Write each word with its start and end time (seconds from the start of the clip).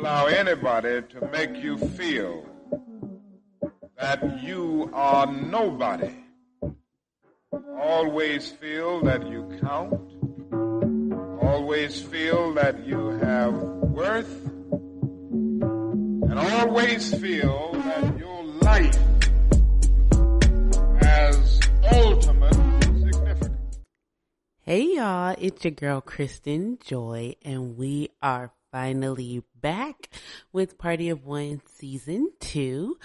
allow 0.00 0.24
anybody 0.24 1.02
to 1.02 1.28
make 1.30 1.54
you 1.62 1.76
feel 1.76 2.42
that 3.98 4.42
you 4.42 4.88
are 4.94 5.26
nobody. 5.30 6.10
Always 7.78 8.48
feel 8.48 9.02
that 9.02 9.28
you 9.28 9.58
count. 9.60 9.92
Always 11.42 12.00
feel 12.00 12.54
that 12.54 12.86
you 12.86 13.10
have 13.18 13.52
worth. 13.52 14.46
And 15.60 16.38
always 16.38 17.12
feel 17.20 17.72
that 17.72 18.18
your 18.18 18.42
life 18.62 18.98
has 21.02 21.60
ultimate 21.92 22.54
significance. 22.54 23.80
Hey 24.62 24.94
y'all, 24.96 25.34
it's 25.38 25.62
your 25.62 25.72
girl 25.72 26.00
Kristen 26.00 26.78
Joy, 26.82 27.34
and 27.44 27.76
we 27.76 28.08
are 28.22 28.52
finally 28.70 29.42
back 29.60 30.08
with 30.52 30.78
Party 30.78 31.08
of 31.08 31.24
One 31.24 31.60
Season 31.66 32.30
2. 32.40 32.96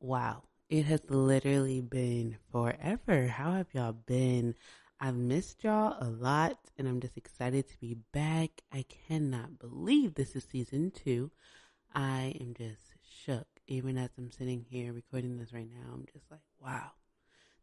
Wow, 0.00 0.44
it 0.68 0.84
has 0.84 1.00
literally 1.08 1.80
been 1.80 2.36
forever. 2.52 3.26
How 3.26 3.52
have 3.52 3.68
y'all 3.72 3.92
been? 3.92 4.54
I've 5.00 5.16
missed 5.16 5.64
y'all 5.64 5.96
a 6.00 6.08
lot, 6.08 6.58
and 6.78 6.88
I'm 6.88 7.00
just 7.00 7.16
excited 7.16 7.68
to 7.68 7.78
be 7.78 7.96
back. 8.12 8.62
I 8.72 8.84
cannot 9.08 9.58
believe 9.58 10.14
this 10.14 10.36
is 10.36 10.44
Season 10.44 10.90
2. 11.04 11.30
I 11.94 12.36
am 12.40 12.54
just 12.56 12.94
shook. 13.24 13.46
Even 13.66 13.98
as 13.98 14.10
I'm 14.16 14.30
sitting 14.30 14.64
here 14.70 14.92
recording 14.92 15.36
this 15.36 15.52
right 15.52 15.68
now, 15.68 15.92
I'm 15.92 16.06
just 16.12 16.30
like, 16.30 16.40
wow, 16.62 16.92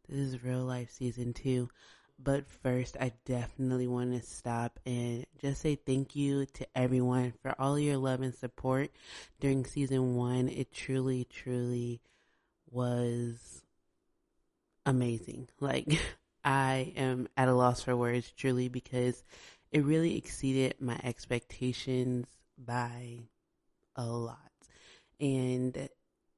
this 0.08 0.18
is 0.18 0.44
real 0.44 0.64
life 0.64 0.90
Season 0.90 1.32
2. 1.32 1.68
But 2.18 2.48
first, 2.48 2.96
I 2.98 3.12
definitely 3.24 3.86
want 3.86 4.12
to 4.12 4.26
stop 4.26 4.78
and 4.86 5.26
just 5.40 5.60
say 5.60 5.74
thank 5.74 6.16
you 6.16 6.46
to 6.46 6.66
everyone 6.74 7.34
for 7.42 7.54
all 7.58 7.78
your 7.78 7.96
love 7.98 8.22
and 8.22 8.34
support 8.34 8.90
during 9.40 9.64
season 9.66 10.14
one. 10.14 10.48
It 10.48 10.72
truly, 10.72 11.24
truly 11.24 12.00
was 12.70 13.62
amazing. 14.86 15.48
Like, 15.60 15.98
I 16.44 16.92
am 16.96 17.28
at 17.36 17.48
a 17.48 17.54
loss 17.54 17.82
for 17.82 17.96
words, 17.96 18.32
truly, 18.36 18.68
because 18.68 19.22
it 19.72 19.84
really 19.84 20.16
exceeded 20.16 20.76
my 20.80 20.98
expectations 21.02 22.26
by 22.56 23.20
a 23.96 24.06
lot. 24.06 24.38
And 25.20 25.88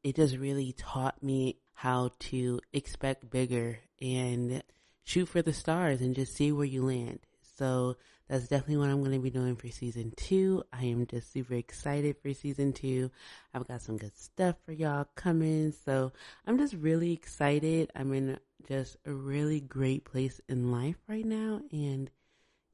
it 0.02 0.16
just 0.16 0.36
really 0.36 0.72
taught 0.72 1.22
me 1.22 1.58
how 1.74 2.12
to 2.18 2.60
expect 2.72 3.30
bigger 3.30 3.78
and 4.00 4.62
shoot 5.06 5.26
for 5.26 5.40
the 5.40 5.52
stars 5.52 6.00
and 6.00 6.14
just 6.14 6.34
see 6.34 6.52
where 6.52 6.66
you 6.66 6.84
land. 6.84 7.20
So 7.56 7.96
that's 8.28 8.48
definitely 8.48 8.78
what 8.78 8.90
I'm 8.90 8.98
going 8.98 9.12
to 9.12 9.20
be 9.20 9.30
doing 9.30 9.54
for 9.54 9.68
season 9.68 10.12
two. 10.16 10.64
I 10.72 10.84
am 10.84 11.06
just 11.06 11.32
super 11.32 11.54
excited 11.54 12.16
for 12.20 12.34
season 12.34 12.72
two. 12.72 13.12
I've 13.54 13.68
got 13.68 13.82
some 13.82 13.96
good 13.96 14.18
stuff 14.18 14.56
for 14.66 14.72
y'all 14.72 15.06
coming. 15.14 15.72
So 15.84 16.12
I'm 16.44 16.58
just 16.58 16.74
really 16.74 17.12
excited. 17.12 17.90
I'm 17.94 18.12
in 18.12 18.38
just 18.66 18.96
a 19.06 19.12
really 19.12 19.60
great 19.60 20.04
place 20.04 20.40
in 20.48 20.72
life 20.72 20.96
right 21.08 21.24
now. 21.24 21.60
And 21.70 22.10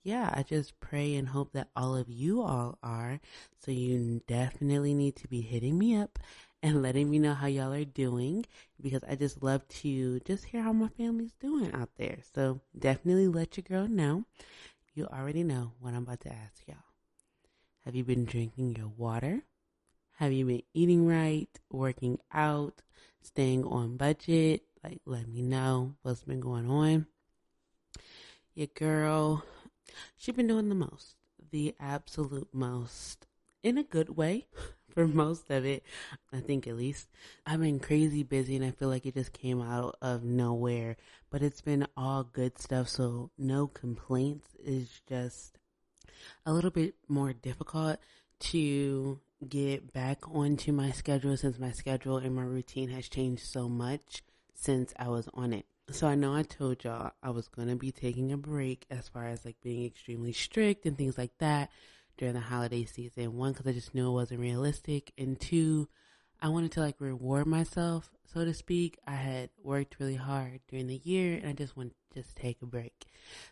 yeah, 0.02 0.30
I 0.32 0.42
just 0.42 0.78
pray 0.80 1.14
and 1.14 1.28
hope 1.28 1.52
that 1.52 1.68
all 1.76 1.96
of 1.96 2.08
you 2.08 2.42
all 2.42 2.78
are. 2.82 3.20
So 3.64 3.70
you 3.70 4.20
definitely 4.26 4.94
need 4.94 5.16
to 5.16 5.28
be 5.28 5.40
hitting 5.40 5.78
me 5.78 5.96
up 5.96 6.18
and 6.62 6.82
letting 6.82 7.10
me 7.10 7.18
know 7.18 7.34
how 7.34 7.46
y'all 7.46 7.72
are 7.72 7.84
doing 7.84 8.44
because 8.80 9.02
I 9.08 9.14
just 9.14 9.42
love 9.42 9.66
to 9.68 10.20
just 10.20 10.44
hear 10.44 10.62
how 10.62 10.72
my 10.72 10.88
family's 10.88 11.34
doing 11.40 11.72
out 11.72 11.90
there. 11.96 12.18
So 12.34 12.60
definitely 12.78 13.28
let 13.28 13.56
your 13.56 13.64
girl 13.68 13.88
know. 13.88 14.24
You 14.94 15.06
already 15.06 15.42
know 15.42 15.72
what 15.80 15.94
I'm 15.94 16.02
about 16.02 16.20
to 16.20 16.32
ask 16.32 16.66
y'all. 16.66 16.76
Have 17.84 17.94
you 17.94 18.04
been 18.04 18.24
drinking 18.24 18.76
your 18.76 18.88
water? 18.96 19.42
Have 20.16 20.32
you 20.32 20.44
been 20.44 20.62
eating 20.74 21.06
right, 21.06 21.48
working 21.70 22.18
out, 22.32 22.82
staying 23.22 23.64
on 23.64 23.96
budget? 23.96 24.62
Like, 24.84 25.00
let 25.04 25.28
me 25.28 25.42
know 25.42 25.94
what's 26.02 26.24
been 26.24 26.40
going 26.40 26.68
on. 26.68 27.06
Your 28.54 28.68
girl, 28.68 29.44
she 30.16 30.32
been 30.32 30.46
doing 30.46 30.68
the 30.68 30.74
most, 30.74 31.16
the 31.50 31.74
absolute 31.78 32.48
most, 32.52 33.26
in 33.62 33.78
a 33.78 33.82
good 33.82 34.16
way. 34.16 34.46
for 34.92 35.08
most 35.08 35.50
of 35.50 35.64
it. 35.64 35.82
I 36.32 36.40
think 36.40 36.66
at 36.66 36.76
least 36.76 37.08
I've 37.46 37.60
been 37.60 37.80
crazy 37.80 38.22
busy 38.22 38.56
and 38.56 38.64
I 38.64 38.70
feel 38.70 38.88
like 38.88 39.06
it 39.06 39.14
just 39.14 39.32
came 39.32 39.60
out 39.60 39.96
of 40.02 40.22
nowhere, 40.22 40.96
but 41.30 41.42
it's 41.42 41.60
been 41.60 41.86
all 41.96 42.24
good 42.24 42.58
stuff. 42.58 42.88
So 42.88 43.30
no 43.38 43.66
complaints 43.66 44.48
is 44.62 45.00
just 45.08 45.58
a 46.46 46.52
little 46.52 46.70
bit 46.70 46.94
more 47.08 47.32
difficult 47.32 47.98
to 48.40 49.20
get 49.48 49.92
back 49.92 50.28
onto 50.28 50.72
my 50.72 50.90
schedule 50.90 51.36
since 51.36 51.58
my 51.58 51.72
schedule 51.72 52.18
and 52.18 52.34
my 52.34 52.42
routine 52.42 52.90
has 52.90 53.08
changed 53.08 53.42
so 53.42 53.68
much 53.68 54.22
since 54.54 54.92
I 54.98 55.08
was 55.08 55.28
on 55.34 55.52
it. 55.52 55.66
So 55.92 56.08
I 56.08 56.14
know 56.14 56.34
I 56.34 56.42
told 56.42 56.84
y'all 56.84 57.12
I 57.22 57.28
was 57.28 57.48
going 57.48 57.68
to 57.68 57.76
be 57.76 57.92
taking 57.92 58.32
a 58.32 58.38
break 58.38 58.86
as 58.90 59.08
far 59.08 59.26
as 59.26 59.44
like 59.44 59.60
being 59.62 59.84
extremely 59.84 60.32
strict 60.32 60.86
and 60.86 60.96
things 60.96 61.18
like 61.18 61.36
that 61.38 61.70
during 62.16 62.32
the 62.32 62.40
holiday 62.40 62.86
season. 62.86 63.36
One, 63.36 63.52
because 63.52 63.66
I 63.66 63.72
just 63.72 63.94
knew 63.94 64.08
it 64.08 64.14
wasn't 64.14 64.40
realistic, 64.40 65.12
and 65.18 65.38
two, 65.38 65.88
I 66.40 66.48
wanted 66.48 66.72
to 66.72 66.80
like 66.80 66.96
reward 66.98 67.46
myself, 67.46 68.10
so 68.24 68.42
to 68.42 68.54
speak. 68.54 68.98
I 69.06 69.12
had 69.16 69.50
worked 69.62 69.96
really 70.00 70.16
hard 70.16 70.60
during 70.66 70.86
the 70.86 71.00
year, 71.04 71.36
and 71.36 71.48
I 71.48 71.52
just 71.52 71.76
wanted 71.76 71.92
to 72.14 72.22
just 72.22 72.36
take 72.36 72.62
a 72.62 72.66
break. 72.66 73.04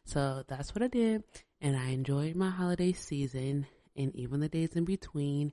So 0.07 0.43
that's 0.49 0.75
what 0.75 0.83
I 0.83 0.89
did, 0.89 1.25
and 1.61 1.77
I 1.77 1.91
enjoyed 1.91 2.37
my 2.37 2.49
holiday 2.49 2.93
season 2.93 3.67
and 3.95 4.17
even 4.17 4.41
the 4.41 4.49
days 4.49 4.77
in 4.77 4.87
between. 4.87 5.53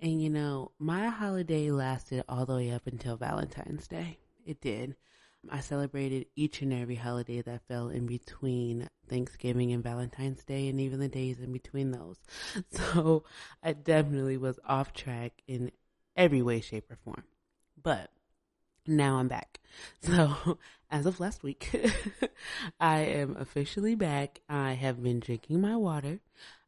And 0.00 0.22
you 0.22 0.30
know, 0.30 0.72
my 0.78 1.08
holiday 1.08 1.70
lasted 1.70 2.24
all 2.26 2.46
the 2.46 2.56
way 2.56 2.70
up 2.70 2.86
until 2.86 3.18
Valentine's 3.18 3.86
Day. 3.86 4.18
It 4.46 4.62
did. 4.62 4.96
I 5.50 5.60
celebrated 5.60 6.26
each 6.36 6.62
and 6.62 6.72
every 6.72 6.94
holiday 6.94 7.42
that 7.42 7.66
fell 7.66 7.88
in 7.88 8.06
between 8.06 8.88
Thanksgiving 9.08 9.72
and 9.72 9.82
Valentine's 9.82 10.44
Day 10.44 10.68
and 10.68 10.80
even 10.80 11.00
the 11.00 11.08
days 11.08 11.40
in 11.40 11.52
between 11.52 11.90
those. 11.90 12.16
So 12.70 13.24
I 13.62 13.72
definitely 13.72 14.36
was 14.36 14.58
off 14.66 14.92
track 14.92 15.42
in 15.46 15.72
every 16.16 16.42
way, 16.42 16.60
shape, 16.60 16.90
or 16.90 16.96
form. 16.96 17.24
But 17.80 18.10
now 18.86 19.16
I'm 19.16 19.28
back. 19.28 19.60
So 20.02 20.58
as 20.90 21.06
of 21.06 21.18
last 21.18 21.42
week, 21.42 21.74
I 22.80 23.00
am 23.00 23.36
officially 23.38 23.94
back. 23.94 24.40
I 24.48 24.72
have 24.72 25.02
been 25.02 25.18
drinking 25.18 25.60
my 25.60 25.76
water. 25.76 26.20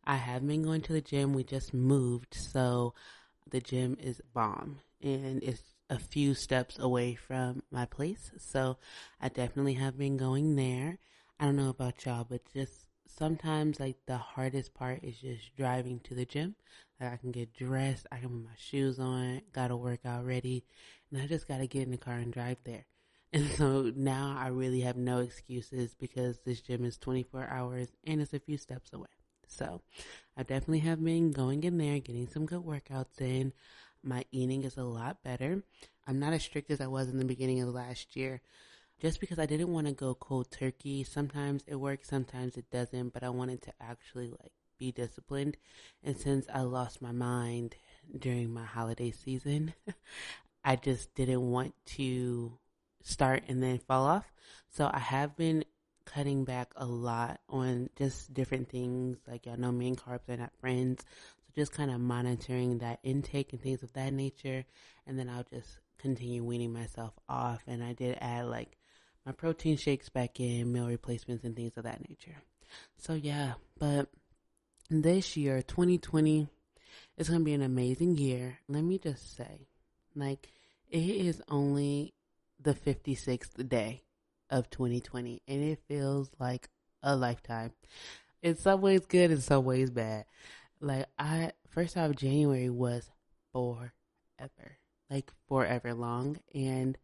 I 0.05 0.17
have 0.17 0.47
been 0.47 0.63
going 0.63 0.81
to 0.83 0.93
the 0.95 1.01
gym. 1.01 1.35
We 1.35 1.45
just 1.45 1.75
moved. 1.75 2.35
So 2.35 2.95
the 3.51 3.61
gym 3.61 3.97
is 4.01 4.21
bomb 4.33 4.79
and 5.03 5.43
it's 5.43 5.74
a 5.91 5.99
few 5.99 6.35
steps 6.35 6.79
away 6.79 7.15
from 7.15 7.63
my 7.71 7.85
place. 7.87 8.31
So 8.39 8.79
I 9.21 9.29
definitely 9.29 9.75
have 9.75 9.99
been 9.99 10.17
going 10.17 10.57
there. 10.57 10.99
I 11.39 11.45
don't 11.45 11.57
know 11.57 11.69
about 11.69 12.05
y'all, 12.05 12.27
but 12.29 12.43
just 12.53 12.87
sometimes 13.07 13.81
like 13.81 13.97
the 14.07 14.17
hardest 14.17 14.75
part 14.75 15.03
is 15.03 15.19
just 15.19 15.57
driving 15.57 16.01
to 16.01 16.15
the 16.15 16.25
gym. 16.25 16.55
Like 17.01 17.13
I 17.13 17.17
can 17.17 17.33
get 17.33 17.53
dressed, 17.55 18.07
I 18.11 18.17
can 18.19 18.29
put 18.29 18.45
my 18.45 18.57
shoes 18.57 18.99
on, 18.99 19.43
gotta 19.53 19.77
work 19.77 20.01
out 20.05 20.25
ready, 20.25 20.65
and 21.11 21.21
I 21.21 21.27
just 21.27 21.49
gotta 21.49 21.67
get 21.67 21.83
in 21.83 21.91
the 21.91 21.97
car 21.97 22.15
and 22.15 22.33
drive 22.33 22.59
there. 22.65 22.87
And 23.35 23.51
so 23.51 23.93
now 23.97 24.37
I 24.39 24.47
really 24.47 24.83
have 24.83 24.97
no 24.97 25.19
excuses 25.19 25.93
because 25.99 26.39
this 26.47 26.61
gym 26.61 26.85
is 26.85 26.97
24 26.99 27.49
hours 27.49 27.89
and 28.07 28.21
it's 28.21 28.33
a 28.33 28.39
few 28.39 28.57
steps 28.57 28.93
away. 28.93 29.09
So 29.49 29.81
I 30.37 30.45
definitely 30.45 30.81
have 30.81 31.05
been 31.05 31.33
going 31.33 31.65
in 31.65 31.79
there, 31.79 31.99
getting 31.99 32.29
some 32.29 32.47
good 32.47 32.63
workouts 32.63 33.21
in 33.21 33.53
my 34.05 34.25
eating 34.31 34.65
is 34.65 34.77
a 34.77 34.85
lot 34.85 35.23
better. 35.23 35.63
I'm 36.07 36.19
not 36.19 36.33
as 36.33 36.43
strict 36.43 36.71
as 36.71 36.81
I 36.81 36.87
was 36.87 37.09
in 37.09 37.19
the 37.19 37.25
beginning 37.25 37.63
of 37.63 37.69
last 37.69 38.17
year 38.17 38.41
just 39.01 39.21
because 39.21 39.39
I 39.39 39.47
didn't 39.47 39.73
want 39.73 39.87
to 39.87 39.93
go 39.93 40.15
cold 40.15 40.51
turkey. 40.51 41.05
Sometimes 41.05 41.63
it 41.67 41.77
works, 41.77 42.09
sometimes 42.09 42.57
it 42.57 42.71
doesn't, 42.71 43.13
but 43.13 43.23
I 43.23 43.29
wanted 43.29 43.63
to 43.63 43.73
actually 43.81 44.29
like 44.29 44.53
be 44.79 44.93
disciplined. 44.93 45.57
And 46.03 46.17
since 46.17 46.47
I 46.53 46.61
lost 46.61 47.03
my 47.03 47.13
mind 47.13 47.77
during 48.19 48.53
my 48.53 48.65
holiday 48.65 49.11
season, 49.11 49.75
I 50.65 50.77
just 50.77 51.15
didn't 51.15 51.51
want 51.51 51.75
to 51.97 52.59
start 53.03 53.45
and 53.49 53.63
then 53.63 53.79
fall 53.79 54.07
off. 54.07 54.33
So 54.71 54.91
I 54.93 54.99
have 54.99 55.37
been 55.37 55.65
cutting 56.07 56.45
back 56.45 56.73
a 56.77 56.87
lot 56.87 57.41
on 57.49 57.91
just 57.97 58.33
different 58.33 58.69
things. 58.69 59.19
Like 59.27 59.47
y'all 59.47 59.57
know 59.57 59.71
and 59.89 59.99
carbs 59.99 60.29
are 60.29 60.37
not 60.37 60.53
friends 60.61 61.05
So 61.47 61.53
just 61.55 61.73
kind 61.73 61.91
of 61.91 62.01
monitoring 62.01 62.79
that 62.79 63.01
intake 63.03 63.53
and 63.53 63.63
things 63.63 63.83
of 63.83 63.93
that 63.95 64.13
nature. 64.13 64.65
And 65.07 65.19
then 65.19 65.29
I'll 65.29 65.45
just 65.45 65.79
continue 65.99 66.45
weaning 66.45 66.73
myself 66.73 67.13
off. 67.29 67.63
And 67.67 67.83
I 67.83 67.93
did 67.93 68.19
add 68.21 68.47
like 68.47 68.77
my 69.25 69.33
protein 69.33 69.77
shakes 69.77 70.09
back 70.09 70.41
in, 70.41 70.73
meal 70.73 70.87
replacements, 70.87 71.45
and 71.45 71.57
things 71.57 71.77
of 71.77 71.85
that 71.85 72.07
nature. 72.09 72.37
So 72.99 73.15
yeah, 73.15 73.55
but 73.79 74.09
this 74.91 75.37
year, 75.37 75.63
2020, 75.63 76.49
is 77.17 77.29
going 77.29 77.41
to 77.41 77.45
be 77.45 77.55
an 77.55 77.63
amazing 77.63 78.17
year. 78.17 78.59
Let 78.69 78.83
me 78.83 78.99
just 78.99 79.37
say, 79.37 79.69
like, 80.15 80.49
it 80.91 80.99
is 80.99 81.43
only 81.49 82.15
the 82.61 82.75
56th 82.75 83.69
day 83.69 84.03
of 84.51 84.71
2020, 84.71 85.43
and 85.49 85.63
it 85.63 85.81
feels 85.89 86.31
like 86.39 86.69
a 87.03 87.17
lifetime. 87.17 87.73
In 88.43 88.57
some 88.57 88.81
ways 88.81 89.07
good, 89.07 89.31
in 89.31 89.41
some 89.41 89.65
ways 89.65 89.91
bad. 89.91 90.27
Like 90.81 91.07
I 91.19 91.53
first 91.69 91.97
off, 91.97 92.15
January 92.15 92.71
was 92.71 93.11
forever, 93.53 94.79
like 95.11 95.33
forever 95.49 95.95
long. 95.95 96.39
And 96.55 96.99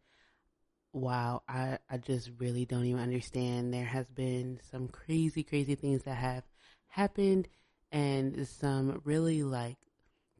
wow, 0.93 1.43
I, 1.47 1.79
I 1.89 1.97
just 1.97 2.31
really 2.37 2.65
don't 2.65 2.85
even 2.85 3.01
understand. 3.01 3.73
There 3.73 3.85
has 3.85 4.07
been 4.07 4.59
some 4.69 4.87
crazy, 4.87 5.43
crazy 5.43 5.75
things 5.75 6.03
that 6.03 6.15
have 6.15 6.43
happened 6.87 7.47
and 7.91 8.47
some 8.47 9.01
really 9.03 9.43
like 9.43 9.77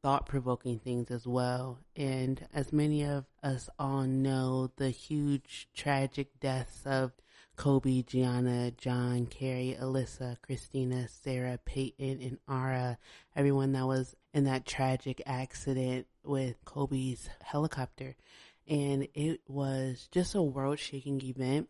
thought 0.02 0.26
provoking 0.26 0.80
things 0.80 1.12
as 1.12 1.28
well. 1.28 1.80
And 1.96 2.48
as 2.54 2.74
many 2.74 3.04
of 3.04 3.26
us 3.44 3.70
all 3.78 4.04
know, 4.04 4.72
the 4.78 4.90
huge 4.90 5.68
tragic 5.74 6.40
deaths 6.40 6.82
of 6.86 7.12
Kobe, 7.56 8.02
Gianna, 8.02 8.72
John, 8.72 9.28
Keri, 9.28 9.78
Alyssa, 9.80 10.38
Christina, 10.42 11.08
Sarah, 11.08 11.60
Payton, 11.64 12.22
and 12.22 12.38
Ara, 12.50 12.98
everyone 13.36 13.74
that 13.74 13.86
was 13.86 14.16
in 14.34 14.46
that 14.46 14.66
tragic 14.66 15.22
accident 15.26 16.08
with 16.24 16.56
Kobe's 16.66 17.30
helicopter. 17.42 18.16
And 18.68 19.08
it 19.14 19.42
was 19.48 20.08
just 20.12 20.34
a 20.34 20.42
world 20.42 20.80
shaking 20.80 21.22
event. 21.22 21.70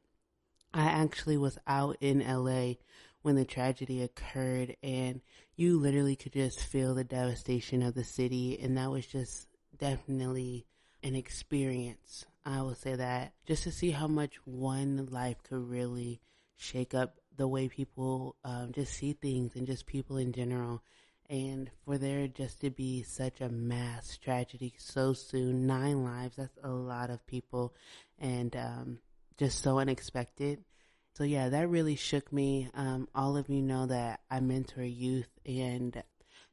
I 0.74 0.84
actually 0.84 1.38
was 1.38 1.58
out 1.68 1.98
in 2.00 2.20
LA 2.20 2.76
when 3.22 3.36
the 3.36 3.46
tragedy 3.46 4.02
occurred 4.02 4.76
and 4.82 5.22
you 5.56 5.80
literally 5.80 6.16
could 6.16 6.34
just 6.34 6.60
feel 6.60 6.96
the 6.96 7.04
devastation 7.04 7.84
of 7.84 7.94
the 7.94 8.04
city 8.04 8.60
and 8.62 8.78
that 8.78 8.90
was 8.90 9.06
just 9.06 9.48
definitely 9.78 10.66
an 11.04 11.16
experience. 11.16 12.26
I 12.46 12.62
will 12.62 12.76
say 12.76 12.96
that 12.96 13.34
just 13.46 13.64
to 13.64 13.72
see 13.72 13.92
how 13.92 14.08
much 14.08 14.36
one 14.46 15.08
life 15.12 15.38
could 15.44 15.70
really 15.70 16.22
shake 16.58 16.94
up 16.94 17.16
the 17.38 17.48
way 17.48 17.68
people 17.68 18.36
um, 18.44 18.72
just 18.72 18.94
see 18.94 19.14
things 19.14 19.56
and 19.56 19.68
just 19.68 19.86
people 19.86 20.18
in 20.18 20.32
general. 20.32 20.82
And 21.30 21.70
for 21.86 21.98
there 21.98 22.28
just 22.28 22.62
to 22.62 22.70
be 22.70 23.04
such 23.04 23.40
a 23.40 23.50
mass 23.50 24.18
tragedy 24.18 24.74
so 24.78 25.14
soon, 25.14 25.66
nine 25.66 26.04
lives, 26.04 26.36
that's 26.36 26.58
a 26.64 26.70
lot 26.70 27.10
of 27.10 27.26
people 27.26 27.74
and 28.20 28.56
um, 28.56 29.00
just 29.38 29.64
so 29.64 29.80
unexpected. 29.80 30.64
So 31.14 31.24
yeah, 31.24 31.50
that 31.50 31.70
really 31.70 31.96
shook 31.96 32.32
me. 32.32 32.70
Um, 32.74 33.08
all 33.14 33.36
of 33.38 33.50
you 33.50 33.62
know 33.62 33.86
that 33.88 34.22
I 34.30 34.40
mentor 34.40 34.84
youth 34.84 35.30
and 35.46 36.02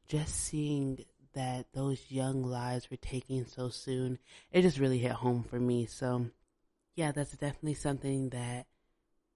just 0.07 0.35
seeing 0.35 1.05
that 1.33 1.67
those 1.73 1.99
young 2.09 2.43
lives 2.43 2.89
were 2.89 2.97
taken 2.97 3.47
so 3.47 3.69
soon, 3.69 4.19
it 4.51 4.63
just 4.63 4.79
really 4.79 4.97
hit 4.97 5.11
home 5.11 5.43
for 5.43 5.59
me. 5.59 5.85
So 5.85 6.27
yeah, 6.95 7.11
that's 7.11 7.31
definitely 7.31 7.75
something 7.75 8.29
that, 8.29 8.65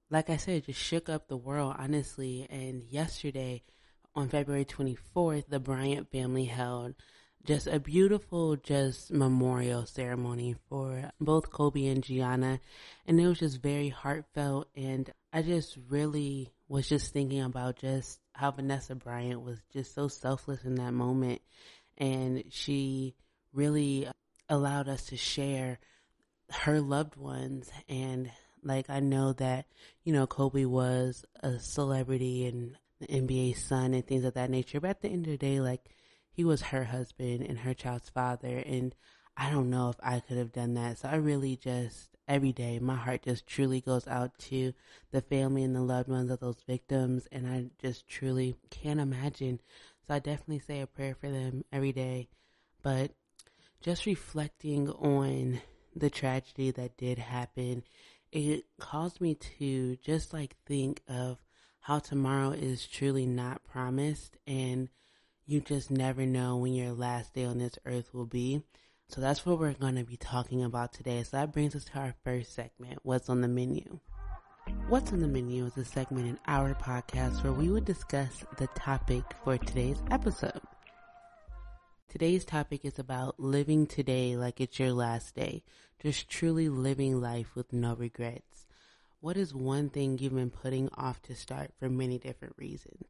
like 0.10 0.30
I 0.30 0.38
said, 0.38 0.66
just 0.66 0.82
shook 0.82 1.08
up 1.08 1.28
the 1.28 1.38
world, 1.38 1.76
honestly. 1.78 2.46
And 2.50 2.84
yesterday 2.84 3.64
on 4.16 4.28
February 4.30 4.66
24th, 4.66 5.48
the 5.48 5.60
Bryant 5.60 6.12
family 6.12 6.46
held 6.46 6.96
just 7.46 7.68
a 7.68 7.80
beautiful 7.80 8.56
just 8.56 9.12
memorial 9.12 9.86
ceremony 9.86 10.56
for 10.70 11.12
both 11.20 11.50
Kobe 11.52 11.88
and 11.88 12.04
Gianna. 12.04 12.60
And 13.06 13.20
it 13.20 13.28
was 13.28 13.40
just 13.40 13.62
very 13.62 13.90
heartfelt. 13.90 14.70
And 14.76 15.12
I 15.34 15.42
just 15.42 15.78
really 15.90 16.52
was 16.68 16.88
just 16.88 17.12
thinking 17.12 17.42
about 17.42 17.78
just 17.78 18.20
how 18.34 18.52
Vanessa 18.52 18.96
Bryant 18.96 19.42
was 19.42 19.60
just 19.74 19.94
so 19.94 20.08
selfless 20.08 20.64
in 20.64 20.76
that 20.76 20.94
moment. 20.94 21.42
And 21.98 22.46
she 22.50 23.16
really 23.52 24.08
allowed 24.48 24.88
us 24.88 25.06
to 25.08 25.18
share 25.18 25.80
her 26.50 26.80
loved 26.80 27.18
ones. 27.18 27.70
And 27.90 28.32
like, 28.64 28.90
I 28.90 29.02
know 29.02 29.34
that, 29.34 29.66
you 30.06 30.14
know, 30.14 30.28
Kobe 30.28 30.64
was 30.66 31.26
a 31.42 31.60
celebrity 31.60 32.46
and 32.46 32.78
the 33.00 33.08
NBA 33.08 33.58
son 33.58 33.94
and 33.94 34.08
things 34.08 34.24
of 34.24 34.36
that 34.36 34.50
nature. 34.50 34.80
But 34.80 34.92
at 34.92 35.02
the 35.02 35.10
end 35.10 35.26
of 35.26 35.32
the 35.32 35.38
day, 35.38 35.60
like, 35.60 35.90
he 36.34 36.44
was 36.44 36.62
her 36.62 36.86
husband 36.86 37.44
and 37.44 37.60
her 37.60 37.74
child's 37.74 38.10
father. 38.10 38.58
And 38.66 38.96
I 39.38 39.50
don't 39.50 39.70
know 39.70 39.90
if 39.90 39.96
I 40.02 40.20
could 40.20 40.38
have 40.38 40.52
done 40.52 40.74
that. 40.74 40.98
So 41.00 41.10
I 41.10 41.16
really 41.16 41.56
just, 41.56 42.10
every 42.28 42.52
day, 42.52 42.80
my 42.80 42.96
heart 42.96 43.24
just 43.24 43.46
truly 43.46 43.82
goes 43.82 44.08
out 44.08 44.38
to 44.50 44.74
the 45.12 45.22
family 45.22 45.64
and 45.64 45.76
the 45.76 45.82
loved 45.82 46.10
ones 46.10 46.32
of 46.32 46.40
those 46.40 46.64
victims. 46.68 47.28
And 47.32 47.48
I 47.48 47.68
just 47.80 48.08
truly 48.08 48.56
can't 48.72 49.00
imagine. 49.00 49.60
So 50.08 50.16
I 50.16 50.20
definitely 50.20 50.60
say 50.60 50.82
a 50.82 50.88
prayer 50.88 51.16
for 51.16 51.30
them 51.30 51.64
every 51.72 51.92
day. 51.92 52.30
But 52.82 53.12
just 53.80 54.06
reflecting 54.06 54.90
on 54.90 55.62
the 55.96 56.10
tragedy 56.10 56.72
that 56.72 56.98
did 56.98 57.20
happen, 57.20 57.84
it 58.32 58.66
caused 58.80 59.22
me 59.22 59.36
to 59.60 59.98
just 59.98 60.34
like 60.34 60.56
think 60.66 61.02
of 61.08 61.38
how 61.82 62.00
tomorrow 62.00 62.50
is 62.50 62.88
truly 62.88 63.28
not 63.28 63.64
promised 63.64 64.38
and 64.48 64.90
you 65.46 65.60
just 65.60 65.92
never 65.92 66.26
know 66.26 66.56
when 66.56 66.74
your 66.74 66.94
last 66.94 67.34
day 67.34 67.44
on 67.44 67.58
this 67.58 67.78
earth 67.86 68.14
will 68.14 68.26
be. 68.26 68.64
So 69.10 69.20
that's 69.20 69.46
what 69.46 69.60
we're 69.60 69.74
going 69.74 69.96
to 69.96 70.04
be 70.04 70.18
talking 70.18 70.64
about 70.64 70.94
today. 70.94 71.22
So 71.24 71.38
that 71.38 71.52
brings 71.52 71.76
us 71.76 71.84
to 71.86 72.00
our 72.00 72.16
first 72.24 72.54
segment, 72.54 73.00
What's 73.04 73.30
on 73.30 73.42
the 73.42 73.48
Menu. 73.48 74.00
What's 74.88 75.12
on 75.12 75.22
the 75.22 75.28
Menu 75.28 75.66
is 75.66 75.76
a 75.78 75.84
segment 75.84 76.28
in 76.28 76.40
our 76.48 76.74
podcast 76.74 77.44
where 77.44 77.52
we 77.52 77.70
would 77.70 77.86
discuss 77.86 78.46
the 78.58 78.68
topic 78.68 79.24
for 79.44 79.58
today's 79.58 80.02
episode. 80.10 80.62
Today's 82.08 82.46
topic 82.46 82.86
is 82.86 82.98
about 82.98 83.40
living 83.40 83.86
today 83.86 84.38
like 84.38 84.62
it's 84.62 84.80
your 84.80 84.94
last 84.94 85.36
day, 85.36 85.64
just 86.00 86.30
truly 86.30 86.70
living 86.70 87.20
life 87.20 87.56
with 87.56 87.74
no 87.74 87.96
regrets. 87.96 88.68
What 89.20 89.36
is 89.36 89.54
one 89.54 89.90
thing 89.90 90.18
you've 90.18 90.36
been 90.36 90.52
putting 90.52 90.90
off 90.96 91.22
to 91.24 91.36
start 91.36 91.72
for 91.80 91.90
many 91.90 92.18
different 92.18 92.56
reasons? 92.58 93.06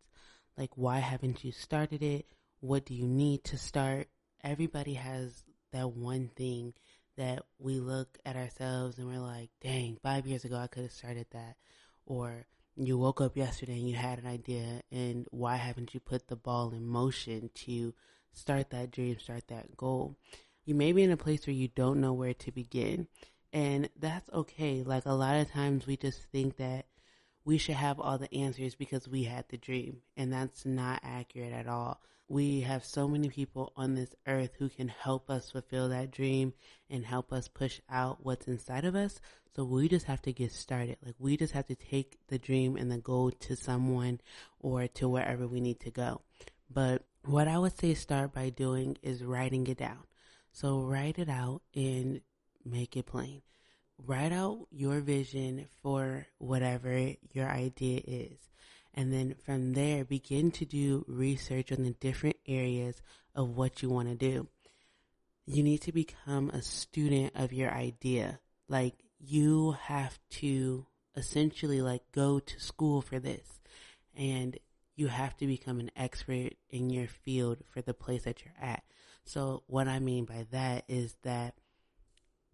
Like, 0.58 0.72
why 0.76 1.00
haven't 1.00 1.44
you 1.44 1.52
started 1.52 2.04
it? 2.04 2.26
What 2.60 2.86
do 2.86 2.94
you 2.94 3.08
need 3.08 3.44
to 3.46 3.58
start? 3.58 4.08
Everybody 4.44 4.94
has 4.94 5.44
that 5.72 5.92
one 5.92 6.30
thing 6.36 6.74
that 7.18 7.44
we 7.60 7.80
look 7.80 8.18
at 8.26 8.36
ourselves 8.36 8.98
and 8.98 9.08
we're 9.08 9.20
like, 9.20 9.50
dang, 9.62 9.98
five 10.02 10.26
years 10.26 10.46
ago 10.46 10.58
I 10.58 10.68
could 10.68 10.84
have 10.84 10.92
started 10.92 11.28
that. 11.32 11.56
Or 12.06 12.46
you 12.76 12.98
woke 12.98 13.22
up 13.22 13.38
yesterday 13.38 13.74
and 13.74 13.90
you 13.90 13.96
had 13.96 14.20
an 14.20 14.28
idea 14.28 14.82
and 14.92 15.28
why 15.32 15.56
haven't 15.58 15.94
you 15.94 16.00
put 16.00 16.28
the 16.28 16.36
ball 16.36 16.72
in 16.72 16.86
motion 16.86 17.50
to 17.54 17.94
start 18.34 18.72
that 18.72 18.92
dream, 18.92 19.20
start 19.20 19.48
that 19.48 19.78
goal? 19.78 20.18
You 20.66 20.76
may 20.76 20.92
be 20.92 21.04
in 21.04 21.12
a 21.12 21.18
place 21.18 21.46
where 21.46 21.56
you 21.56 21.68
don't 21.68 22.02
know 22.02 22.14
where 22.14 22.34
to 22.34 22.52
begin. 22.52 23.08
And 23.52 23.90
that's 24.00 24.30
okay. 24.32 24.82
Like 24.84 25.06
a 25.06 25.14
lot 25.14 25.40
of 25.40 25.52
times 25.52 25.86
we 25.86 25.98
just 25.98 26.20
think 26.32 26.58
that 26.58 26.86
we 27.46 27.58
should 27.58 27.76
have 27.76 28.00
all 28.00 28.18
the 28.18 28.34
answers 28.34 28.76
because 28.76 29.08
we 29.08 29.24
had 29.24 29.46
the 29.50 29.58
dream. 29.58 29.98
And 30.16 30.32
that's 30.32 30.66
not 30.66 31.02
accurate 31.04 31.54
at 31.54 31.68
all. 31.68 32.02
We 32.30 32.62
have 32.62 32.86
so 32.86 33.08
many 33.08 33.30
people 33.30 33.74
on 33.76 33.96
this 33.96 34.16
earth 34.26 34.52
who 34.58 34.70
can 34.70 34.88
help 34.88 35.30
us 35.30 35.52
fulfill 35.52 35.90
that 35.90 36.12
dream 36.12 36.54
and 36.90 37.06
help 37.06 37.34
us 37.34 37.48
push 37.48 37.80
out 37.90 38.20
what's 38.24 38.48
inside 38.48 38.86
of 38.86 38.96
us. 38.96 39.20
So 39.56 39.66
we 39.66 39.88
just 39.88 40.06
have 40.08 40.22
to 40.24 40.34
get 40.34 40.52
started. 40.52 40.98
Like 41.06 41.16
we 41.20 41.38
just 41.38 41.54
have 41.54 41.68
to 41.68 41.76
take 41.76 42.18
the 42.30 42.40
dream 42.40 42.78
and 42.78 42.90
the 42.92 42.98
goal 42.98 43.32
to 43.32 43.56
someone 43.56 44.22
or 44.60 44.88
to 44.88 45.10
wherever 45.10 45.48
we 45.48 45.60
need 45.60 45.82
to 45.82 45.92
go. 45.92 46.22
But 46.70 47.04
what 47.26 47.48
I 47.48 47.60
would 47.60 47.78
say 47.78 47.94
start 47.94 48.34
by 48.34 48.50
doing 48.50 48.98
is 49.04 49.24
writing 49.24 49.68
it 49.68 49.78
down. 49.78 50.00
So 50.54 50.82
write 50.82 51.20
it 51.20 51.30
out 51.30 51.62
and 51.76 52.22
make 52.66 52.96
it 52.96 53.06
plain 53.06 53.42
write 53.98 54.32
out 54.32 54.68
your 54.72 55.00
vision 55.00 55.68
for 55.82 56.28
whatever 56.38 57.14
your 57.32 57.50
idea 57.50 58.02
is. 58.06 58.38
And 58.94 59.12
then 59.12 59.36
from 59.44 59.74
there, 59.74 60.06
begin 60.06 60.52
to 60.52 60.66
do 60.66 61.04
research 61.08 61.72
on 61.72 61.84
the 61.84 61.96
different 62.00 62.38
areas 62.48 63.02
of 63.36 63.58
what 63.58 63.82
you 63.82 63.90
want 63.90 64.10
to 64.10 64.16
do. 64.16 64.48
You 65.46 65.64
need 65.64 65.82
to 65.82 65.92
become 65.92 66.50
a 66.50 66.62
student 66.62 67.34
of 67.36 67.52
your 67.52 67.72
idea. 67.72 68.40
Like 68.70 68.96
you 69.20 69.72
have 69.84 70.18
to 70.32 70.86
essentially 71.16 71.82
like 71.82 72.04
go 72.12 72.40
to 72.40 72.60
school 72.60 73.02
for 73.02 73.20
this 73.20 73.60
and 74.16 74.58
you 74.96 75.08
have 75.08 75.36
to 75.38 75.48
become 75.48 75.80
an 75.80 75.92
expert 75.96 76.54
in 76.70 76.90
your 76.90 77.08
field 77.08 77.58
for 77.72 77.82
the 77.82 77.94
place 77.94 78.24
that 78.24 78.44
you're 78.44 78.54
at. 78.62 78.84
So 79.26 79.64
what 79.68 79.88
I 79.88 80.00
mean 80.00 80.26
by 80.26 80.46
that 80.52 80.86
is 80.88 81.16
that 81.24 81.56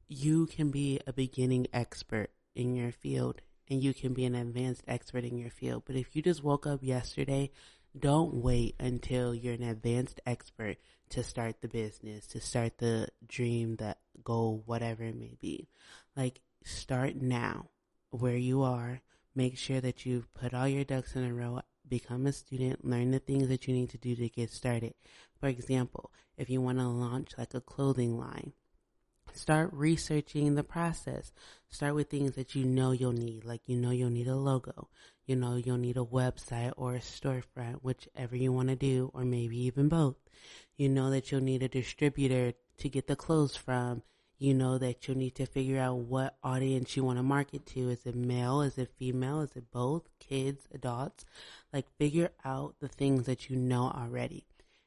you 0.09 0.47
can 0.47 0.71
be 0.71 0.99
a 1.05 1.13
beginning 1.13 1.67
expert 1.71 2.31
in 2.55 2.75
your 2.75 2.91
field 2.91 3.41
and 3.69 3.83
you 3.83 3.93
can 3.93 4.13
be 4.13 4.25
an 4.25 4.33
advanced 4.33 4.83
expert 4.87 5.23
in 5.23 5.37
your 5.37 5.51
field. 5.51 5.83
But 5.85 5.95
if 5.95 6.15
you 6.15 6.23
just 6.23 6.43
woke 6.43 6.65
up 6.65 6.79
yesterday, 6.81 7.51
don't 7.97 8.33
wait 8.33 8.75
until 8.79 9.35
you're 9.35 9.53
an 9.53 9.63
advanced 9.63 10.19
expert 10.25 10.77
to 11.09 11.23
start 11.23 11.61
the 11.61 11.67
business, 11.67 12.25
to 12.27 12.41
start 12.41 12.79
the 12.79 13.07
dream, 13.27 13.75
the 13.75 13.95
goal, 14.23 14.63
whatever 14.65 15.03
it 15.03 15.15
may 15.15 15.37
be. 15.39 15.69
Like, 16.15 16.41
start 16.63 17.15
now 17.15 17.69
where 18.09 18.37
you 18.37 18.63
are. 18.63 19.01
Make 19.35 19.57
sure 19.57 19.79
that 19.79 20.05
you've 20.05 20.33
put 20.33 20.55
all 20.55 20.67
your 20.67 20.83
ducks 20.83 21.15
in 21.15 21.23
a 21.23 21.33
row. 21.33 21.61
Become 21.87 22.25
a 22.25 22.33
student, 22.33 22.85
learn 22.85 23.11
the 23.11 23.19
things 23.19 23.47
that 23.47 23.67
you 23.67 23.73
need 23.73 23.89
to 23.91 23.97
do 23.97 24.15
to 24.15 24.29
get 24.29 24.51
started. 24.51 24.93
For 25.39 25.47
example, 25.47 26.11
if 26.37 26.49
you 26.49 26.61
want 26.61 26.79
to 26.79 26.87
launch 26.87 27.31
like 27.37 27.53
a 27.53 27.61
clothing 27.61 28.17
line, 28.17 28.53
Start 29.39 29.69
researching 29.71 30.55
the 30.55 30.65
process. 30.65 31.31
Start 31.69 31.95
with 31.95 32.09
things 32.09 32.33
that 32.33 32.55
you 32.55 32.65
know 32.65 32.91
you'll 32.91 33.13
need, 33.13 33.45
like 33.45 33.61
you 33.67 33.77
know 33.77 33.89
you'll 33.89 34.09
need 34.09 34.27
a 34.27 34.35
logo, 34.35 34.89
you 35.25 35.37
know 35.37 35.55
you'll 35.55 35.77
need 35.77 35.95
a 35.95 36.03
website 36.03 36.73
or 36.75 36.93
a 36.93 36.99
storefront, 36.99 37.75
whichever 37.81 38.35
you 38.35 38.51
want 38.51 38.67
to 38.67 38.75
do, 38.75 39.09
or 39.13 39.23
maybe 39.23 39.57
even 39.57 39.87
both. 39.87 40.17
You 40.75 40.89
know 40.89 41.09
that 41.11 41.31
you'll 41.31 41.39
need 41.39 41.63
a 41.63 41.69
distributor 41.69 42.51
to 42.79 42.89
get 42.89 43.07
the 43.07 43.15
clothes 43.15 43.55
from. 43.55 44.03
You 44.37 44.53
know 44.53 44.77
that 44.77 45.07
you'll 45.07 45.17
need 45.17 45.35
to 45.35 45.45
figure 45.45 45.79
out 45.79 45.99
what 45.99 46.35
audience 46.43 46.97
you 46.97 47.05
want 47.05 47.17
to 47.17 47.23
market 47.23 47.65
to. 47.67 47.89
Is 47.91 48.05
it 48.05 48.15
male? 48.15 48.61
Is 48.61 48.77
it 48.77 48.91
female? 48.97 49.39
Is 49.39 49.55
it 49.55 49.71
both? 49.71 50.09
Kids, 50.19 50.67
adults? 50.73 51.23
Like 51.71 51.85
figure 51.97 52.31
out 52.43 52.75
the 52.81 52.89
things 52.89 53.25
that 53.27 53.49
you 53.49 53.55
know 53.55 53.83
already. 53.83 54.43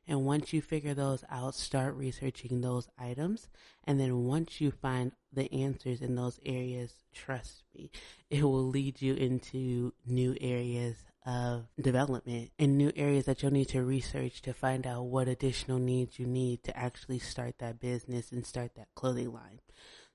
And 0.07 0.25
once 0.25 0.53
you 0.53 0.61
figure 0.61 0.95
those 0.95 1.25
out, 1.31 1.55
start 1.55 1.95
researching 1.95 2.61
those 2.61 2.89
items. 2.99 3.49
And 3.85 4.01
then 4.01 4.25
once 4.25 4.61
you 4.61 4.71
find 4.71 5.13
the 5.33 5.53
answers 5.53 6.01
in 6.01 6.17
those 6.17 6.41
areas, 6.45 6.95
trust 7.15 7.63
me, 7.75 7.91
it 8.29 8.43
will 8.43 8.67
lead 8.67 9.01
you 9.01 9.15
into 9.15 9.93
new 10.07 10.37
areas 10.41 10.97
of 11.25 11.67
development 11.81 12.51
and 12.59 12.77
new 12.77 12.91
areas 12.97 13.27
that 13.27 13.43
you'll 13.43 13.53
need 13.53 13.69
to 13.69 13.83
research 13.83 14.43
to 14.43 14.53
find 14.53 14.87
out 14.87 15.05
what 15.05 15.29
additional 15.29 15.79
needs 15.79 16.19
you 16.19 16.27
need 16.27 16.65
to 16.65 16.77
actually 16.77 17.19
start 17.21 17.55
that 17.59 17.79
business 17.79 18.33
and 18.33 18.45
start 18.45 18.75
that 18.75 18.89
clothing 18.97 19.33
line. 19.33 19.61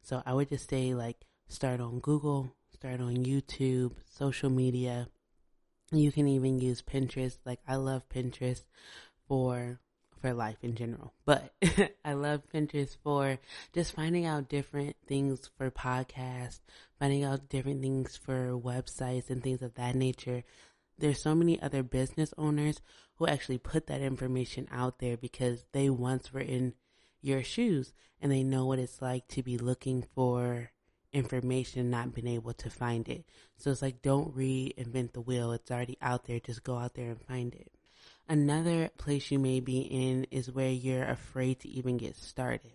So 0.02 0.22
I 0.26 0.34
would 0.34 0.50
just 0.50 0.70
say 0.70 0.94
like 0.94 1.26
start 1.48 1.80
on 1.80 2.00
Google, 2.00 2.54
start 2.74 3.00
on 3.00 3.24
YouTube, 3.26 3.94
social 4.10 4.50
media. 4.50 5.08
You 5.92 6.12
can 6.12 6.28
even 6.28 6.60
use 6.60 6.82
Pinterest. 6.82 7.38
Like 7.46 7.62
I 7.66 7.76
love 7.76 8.10
Pinterest 8.10 8.64
for 9.28 9.80
for 10.22 10.34
life 10.34 10.58
in 10.64 10.76
general. 10.76 11.14
But 11.26 11.54
I 12.06 12.14
love 12.14 12.42
Pinterest 12.54 12.98
for 13.04 13.38
just 13.74 13.94
finding 13.94 14.26
out 14.26 14.50
different 14.50 14.96
things 15.08 15.50
for 15.58 15.70
podcasts, 15.70 16.60
finding 17.00 17.24
out 17.24 17.50
different 17.50 17.82
things 17.82 18.18
for 18.18 18.58
websites 18.58 19.30
and 19.30 19.44
things 19.44 19.62
of 19.62 19.76
that 19.76 19.96
nature. 19.96 20.44
There's 20.98 21.22
so 21.22 21.36
many 21.36 21.62
other 21.62 21.84
business 21.84 22.34
owners 22.38 22.82
who 23.16 23.28
actually 23.28 23.60
put 23.60 23.88
that 23.88 24.02
information 24.02 24.68
out 24.72 25.00
there 25.00 25.18
because 25.18 25.66
they 25.72 25.90
once 25.90 26.34
were 26.34 26.40
in 26.40 26.74
your 27.22 27.44
shoes 27.44 27.94
and 28.20 28.32
they 28.32 28.44
know 28.44 28.66
what 28.66 28.80
it's 28.80 29.02
like 29.02 29.28
to 29.28 29.44
be 29.44 29.58
looking 29.58 30.04
for 30.16 30.72
information 31.14 31.82
and 31.82 31.92
not 31.92 32.14
being 32.14 32.28
able 32.28 32.54
to 32.54 32.70
find 32.70 33.08
it. 33.08 33.26
So 33.58 33.72
it's 33.72 33.82
like 33.82 34.02
don't 34.02 34.36
reinvent 34.36 35.14
the 35.14 35.22
wheel. 35.22 35.52
It's 35.52 35.72
already 35.72 35.98
out 36.02 36.26
there. 36.26 36.40
Just 36.40 36.64
go 36.64 36.78
out 36.78 36.96
there 36.96 37.10
and 37.10 37.22
find 37.22 37.54
it. 37.54 37.72
Another 38.30 38.90
place 38.98 39.32
you 39.32 39.40
may 39.40 39.62
be 39.62 39.80
in 39.80 40.26
is 40.32 40.52
where 40.52 40.70
you're 40.70 41.06
afraid 41.06 41.62
to 41.62 41.70
even 41.70 41.96
get 41.96 42.18
started. 42.18 42.74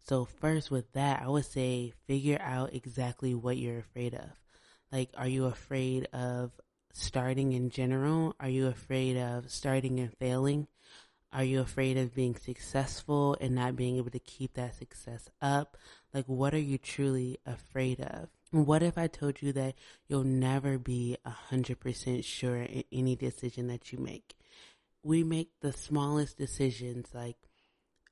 So 0.00 0.24
first 0.24 0.70
with 0.70 0.90
that, 0.94 1.22
I 1.22 1.28
would 1.28 1.44
say 1.44 1.92
figure 2.06 2.38
out 2.40 2.72
exactly 2.72 3.34
what 3.34 3.58
you're 3.58 3.80
afraid 3.80 4.14
of. 4.14 4.30
Like, 4.90 5.10
are 5.14 5.28
you 5.28 5.44
afraid 5.44 6.08
of 6.14 6.52
starting 6.94 7.52
in 7.52 7.68
general? 7.68 8.34
Are 8.40 8.48
you 8.48 8.68
afraid 8.68 9.18
of 9.18 9.50
starting 9.50 10.00
and 10.00 10.16
failing? 10.16 10.68
Are 11.30 11.44
you 11.44 11.60
afraid 11.60 11.98
of 11.98 12.14
being 12.14 12.36
successful 12.36 13.36
and 13.42 13.54
not 13.54 13.76
being 13.76 13.98
able 13.98 14.10
to 14.12 14.18
keep 14.18 14.54
that 14.54 14.76
success 14.76 15.28
up? 15.42 15.76
Like, 16.14 16.24
what 16.24 16.54
are 16.54 16.58
you 16.58 16.78
truly 16.78 17.36
afraid 17.44 18.00
of? 18.00 18.30
What 18.50 18.82
if 18.82 18.96
I 18.96 19.08
told 19.08 19.42
you 19.42 19.52
that 19.52 19.74
you'll 20.06 20.24
never 20.24 20.78
be 20.78 21.18
a 21.26 21.30
hundred 21.30 21.80
percent 21.80 22.24
sure 22.24 22.62
in 22.62 22.84
any 22.90 23.14
decision 23.16 23.66
that 23.66 23.92
you 23.92 23.98
make? 23.98 24.37
We 25.02 25.24
make 25.24 25.50
the 25.60 25.72
smallest 25.72 26.36
decisions 26.36 27.08
like, 27.14 27.36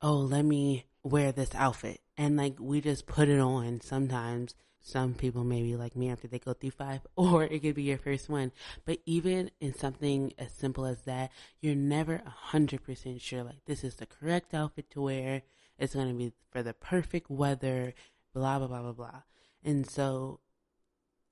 oh, 0.03 0.17
let 0.17 0.45
me 0.45 0.87
wear 1.03 1.33
this 1.33 1.55
outfit. 1.55 2.01
And 2.17 2.37
like 2.37 2.57
we 2.59 2.81
just 2.81 3.07
put 3.07 3.29
it 3.29 3.41
on 3.41 3.81
sometimes. 3.81 4.55
Some 4.81 5.15
people 5.15 5.43
may 5.43 5.63
be 5.63 5.75
like 5.75 5.97
me 5.97 6.11
after 6.11 6.29
they 6.29 6.39
go 6.39 6.53
through 6.53 6.71
five, 6.71 7.01
or 7.17 7.43
it 7.43 7.61
could 7.61 7.75
be 7.75 7.83
your 7.83 7.99
first 7.99 8.29
one. 8.29 8.53
But 8.85 9.01
even 9.05 9.51
in 9.61 9.75
something 9.75 10.33
as 10.39 10.53
simple 10.53 10.87
as 10.87 11.03
that, 11.03 11.33
you're 11.61 11.75
never 11.75 12.23
a 12.25 12.31
hundred 12.31 12.85
percent 12.85 13.21
sure 13.21 13.43
like 13.43 13.65
this 13.67 13.83
is 13.83 13.97
the 13.97 14.07
correct 14.07 14.55
outfit 14.55 14.91
to 14.91 15.03
wear. 15.03 15.43
It's 15.79 15.95
going 15.95 16.09
to 16.09 16.15
be 16.15 16.33
for 16.51 16.63
the 16.63 16.73
perfect 16.73 17.29
weather, 17.29 17.95
blah, 18.33 18.59
blah, 18.59 18.69
blah, 18.69 18.83
blah, 18.83 18.93
blah. 18.93 19.23
And 19.65 19.91
so 19.91 20.41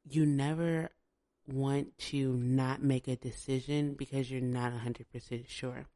you 0.04 0.26
never 0.26 0.90
want 1.46 1.96
to 1.98 2.34
not 2.34 2.82
make 2.82 3.08
a 3.08 3.16
decision 3.16 3.94
because 3.94 4.30
you're 4.30 4.40
not 4.40 4.72
100% 4.72 5.48
sure. 5.48 5.86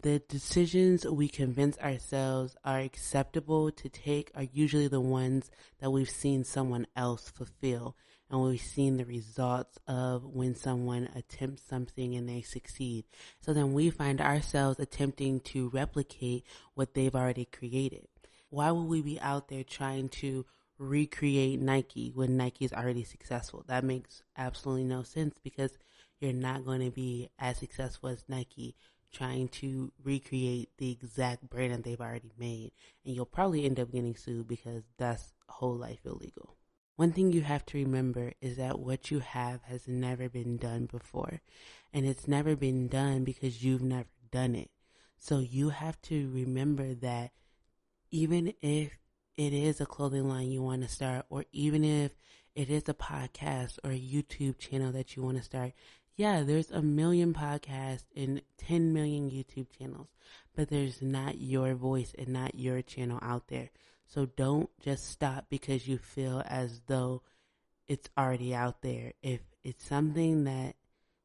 The 0.00 0.20
decisions 0.20 1.04
we 1.04 1.28
convince 1.28 1.76
ourselves 1.78 2.56
are 2.64 2.78
acceptable 2.78 3.70
to 3.72 3.88
take 3.88 4.30
are 4.34 4.46
usually 4.50 4.88
the 4.88 5.00
ones 5.00 5.50
that 5.80 5.90
we've 5.90 6.08
seen 6.08 6.44
someone 6.44 6.86
else 6.96 7.28
fulfill 7.28 7.96
and 8.30 8.40
we've 8.40 8.60
seen 8.60 8.96
the 8.96 9.04
results 9.04 9.78
of 9.86 10.24
when 10.24 10.54
someone 10.54 11.10
attempts 11.14 11.62
something 11.68 12.14
and 12.14 12.26
they 12.26 12.40
succeed. 12.40 13.04
So 13.40 13.52
then 13.52 13.74
we 13.74 13.90
find 13.90 14.22
ourselves 14.22 14.80
attempting 14.80 15.40
to 15.40 15.68
replicate 15.68 16.46
what 16.74 16.94
they've 16.94 17.14
already 17.14 17.44
created. 17.44 18.08
Why 18.48 18.70
would 18.70 18.88
we 18.88 19.02
be 19.02 19.20
out 19.20 19.48
there 19.48 19.64
trying 19.64 20.08
to 20.20 20.46
recreate 20.82 21.60
Nike 21.60 22.10
when 22.14 22.36
Nike 22.36 22.64
is 22.64 22.72
already 22.72 23.04
successful. 23.04 23.64
That 23.68 23.84
makes 23.84 24.22
absolutely 24.36 24.84
no 24.84 25.02
sense 25.02 25.36
because 25.42 25.78
you're 26.20 26.32
not 26.32 26.64
going 26.64 26.80
to 26.80 26.90
be 26.90 27.30
as 27.38 27.58
successful 27.58 28.08
as 28.08 28.24
Nike 28.28 28.74
trying 29.12 29.46
to 29.46 29.92
recreate 30.02 30.70
the 30.78 30.90
exact 30.90 31.48
brand 31.48 31.72
that 31.72 31.84
they've 31.84 32.00
already 32.00 32.32
made. 32.38 32.72
And 33.04 33.14
you'll 33.14 33.26
probably 33.26 33.64
end 33.64 33.78
up 33.78 33.92
getting 33.92 34.16
sued 34.16 34.48
because 34.48 34.82
that's 34.98 35.32
whole 35.48 35.76
life 35.76 36.00
illegal. 36.04 36.56
One 36.96 37.12
thing 37.12 37.32
you 37.32 37.42
have 37.42 37.64
to 37.66 37.78
remember 37.78 38.32
is 38.40 38.56
that 38.56 38.78
what 38.78 39.10
you 39.10 39.20
have 39.20 39.62
has 39.64 39.86
never 39.86 40.28
been 40.28 40.56
done 40.56 40.86
before. 40.86 41.40
And 41.92 42.06
it's 42.06 42.26
never 42.26 42.56
been 42.56 42.88
done 42.88 43.24
because 43.24 43.62
you've 43.62 43.82
never 43.82 44.08
done 44.30 44.54
it. 44.54 44.70
So 45.18 45.38
you 45.38 45.70
have 45.70 46.00
to 46.02 46.30
remember 46.30 46.94
that 46.94 47.30
even 48.10 48.54
if 48.60 48.92
it 49.36 49.52
is 49.52 49.80
a 49.80 49.86
clothing 49.86 50.28
line 50.28 50.50
you 50.50 50.62
want 50.62 50.82
to 50.82 50.88
start, 50.88 51.26
or 51.30 51.44
even 51.52 51.84
if 51.84 52.12
it 52.54 52.70
is 52.70 52.88
a 52.88 52.94
podcast 52.94 53.78
or 53.82 53.90
a 53.90 53.98
YouTube 53.98 54.58
channel 54.58 54.92
that 54.92 55.16
you 55.16 55.22
want 55.22 55.38
to 55.38 55.42
start, 55.42 55.72
yeah, 56.16 56.42
there's 56.42 56.70
a 56.70 56.82
million 56.82 57.32
podcasts 57.32 58.04
and 58.14 58.42
10 58.58 58.92
million 58.92 59.30
YouTube 59.30 59.68
channels, 59.76 60.08
but 60.54 60.68
there's 60.68 61.00
not 61.00 61.40
your 61.40 61.74
voice 61.74 62.12
and 62.18 62.28
not 62.28 62.54
your 62.54 62.82
channel 62.82 63.18
out 63.22 63.48
there. 63.48 63.70
So 64.06 64.26
don't 64.26 64.68
just 64.80 65.06
stop 65.06 65.46
because 65.48 65.88
you 65.88 65.96
feel 65.96 66.42
as 66.46 66.82
though 66.86 67.22
it's 67.88 68.10
already 68.18 68.54
out 68.54 68.82
there. 68.82 69.14
If 69.22 69.40
it's 69.64 69.86
something 69.86 70.44
that 70.44 70.76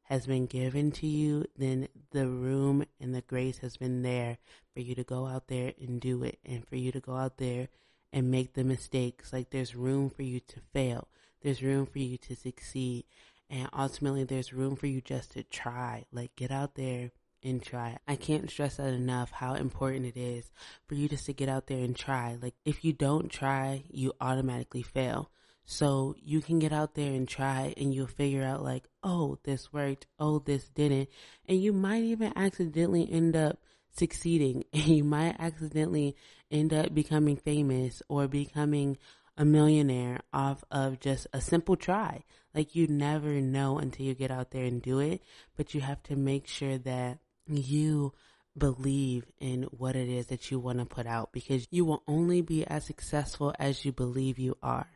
has 0.04 0.26
been 0.26 0.46
given 0.46 0.90
to 0.92 1.06
you, 1.06 1.44
then 1.58 1.88
the 2.12 2.26
room 2.26 2.86
and 2.98 3.14
the 3.14 3.20
grace 3.20 3.58
has 3.58 3.76
been 3.76 4.00
there 4.00 4.38
for 4.72 4.80
you 4.80 4.94
to 4.94 5.04
go 5.04 5.26
out 5.26 5.48
there 5.48 5.74
and 5.78 6.00
do 6.00 6.22
it 6.22 6.38
and 6.46 6.66
for 6.66 6.76
you 6.76 6.90
to 6.92 7.00
go 7.00 7.14
out 7.14 7.36
there 7.36 7.68
and 8.12 8.30
make 8.30 8.54
the 8.54 8.64
mistakes. 8.64 9.32
Like 9.32 9.50
there's 9.50 9.74
room 9.74 10.10
for 10.10 10.22
you 10.22 10.40
to 10.40 10.60
fail. 10.72 11.08
There's 11.42 11.62
room 11.62 11.86
for 11.86 11.98
you 11.98 12.18
to 12.18 12.36
succeed. 12.36 13.04
And 13.50 13.68
ultimately 13.76 14.24
there's 14.24 14.52
room 14.52 14.76
for 14.76 14.86
you 14.86 15.00
just 15.00 15.32
to 15.32 15.42
try. 15.42 16.04
Like 16.12 16.36
get 16.36 16.50
out 16.50 16.74
there 16.74 17.10
and 17.42 17.62
try. 17.62 17.98
I 18.06 18.16
can't 18.16 18.50
stress 18.50 18.76
that 18.76 18.92
enough 18.92 19.30
how 19.30 19.54
important 19.54 20.06
it 20.06 20.16
is 20.16 20.50
for 20.86 20.94
you 20.94 21.08
just 21.08 21.26
to 21.26 21.32
get 21.32 21.48
out 21.48 21.66
there 21.66 21.84
and 21.84 21.96
try. 21.96 22.36
Like 22.40 22.54
if 22.64 22.84
you 22.84 22.92
don't 22.92 23.30
try, 23.30 23.84
you 23.90 24.12
automatically 24.20 24.82
fail. 24.82 25.30
So 25.64 26.14
you 26.18 26.40
can 26.40 26.58
get 26.58 26.72
out 26.72 26.94
there 26.94 27.12
and 27.12 27.28
try 27.28 27.74
and 27.76 27.94
you'll 27.94 28.06
figure 28.06 28.42
out 28.42 28.64
like, 28.64 28.84
oh, 29.02 29.38
this 29.44 29.70
worked. 29.70 30.06
Oh, 30.18 30.38
this 30.38 30.68
didn't. 30.70 31.10
And 31.46 31.60
you 31.62 31.74
might 31.74 32.04
even 32.04 32.32
accidentally 32.34 33.06
end 33.10 33.36
up 33.36 33.58
succeeding 33.98 34.64
and 34.72 34.86
you 34.86 35.04
might 35.04 35.36
accidentally 35.38 36.16
end 36.50 36.72
up 36.72 36.94
becoming 36.94 37.36
famous 37.36 38.02
or 38.08 38.28
becoming 38.28 38.98
a 39.36 39.44
millionaire 39.44 40.20
off 40.32 40.64
of 40.70 40.98
just 40.98 41.26
a 41.32 41.40
simple 41.40 41.76
try. 41.76 42.24
Like 42.54 42.74
you 42.74 42.88
never 42.88 43.40
know 43.40 43.78
until 43.78 44.06
you 44.06 44.14
get 44.14 44.30
out 44.30 44.50
there 44.50 44.64
and 44.64 44.82
do 44.82 44.98
it, 44.98 45.22
but 45.56 45.74
you 45.74 45.80
have 45.80 46.02
to 46.04 46.16
make 46.16 46.48
sure 46.48 46.78
that 46.78 47.18
you 47.46 48.12
believe 48.56 49.24
in 49.38 49.62
what 49.64 49.94
it 49.94 50.08
is 50.08 50.26
that 50.26 50.50
you 50.50 50.58
want 50.58 50.80
to 50.80 50.84
put 50.84 51.06
out 51.06 51.32
because 51.32 51.68
you 51.70 51.84
will 51.84 52.02
only 52.08 52.40
be 52.40 52.66
as 52.66 52.84
successful 52.84 53.54
as 53.58 53.84
you 53.84 53.92
believe 53.92 54.38
you 54.38 54.56
are. 54.62 54.88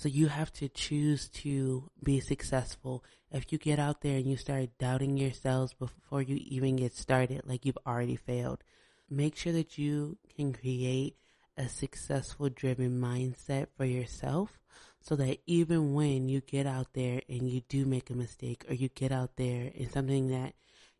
So 0.00 0.08
you 0.08 0.28
have 0.28 0.50
to 0.54 0.68
choose 0.70 1.28
to 1.42 1.90
be 2.02 2.20
successful. 2.20 3.04
If 3.30 3.52
you 3.52 3.58
get 3.58 3.78
out 3.78 4.00
there 4.00 4.16
and 4.16 4.26
you 4.26 4.38
start 4.38 4.70
doubting 4.78 5.18
yourselves 5.18 5.74
before 5.74 6.22
you 6.22 6.38
even 6.40 6.76
get 6.76 6.96
started, 6.96 7.42
like 7.44 7.66
you've 7.66 7.76
already 7.86 8.16
failed, 8.16 8.64
make 9.10 9.36
sure 9.36 9.52
that 9.52 9.76
you 9.76 10.16
can 10.34 10.54
create 10.54 11.16
a 11.58 11.68
successful 11.68 12.48
driven 12.48 12.98
mindset 12.98 13.66
for 13.76 13.84
yourself 13.84 14.58
so 15.02 15.16
that 15.16 15.40
even 15.46 15.92
when 15.92 16.30
you 16.30 16.40
get 16.40 16.64
out 16.64 16.94
there 16.94 17.20
and 17.28 17.50
you 17.50 17.60
do 17.68 17.84
make 17.84 18.08
a 18.08 18.14
mistake 18.14 18.64
or 18.70 18.74
you 18.74 18.88
get 18.88 19.12
out 19.12 19.36
there 19.36 19.70
and 19.78 19.92
something 19.92 20.28
that 20.28 20.54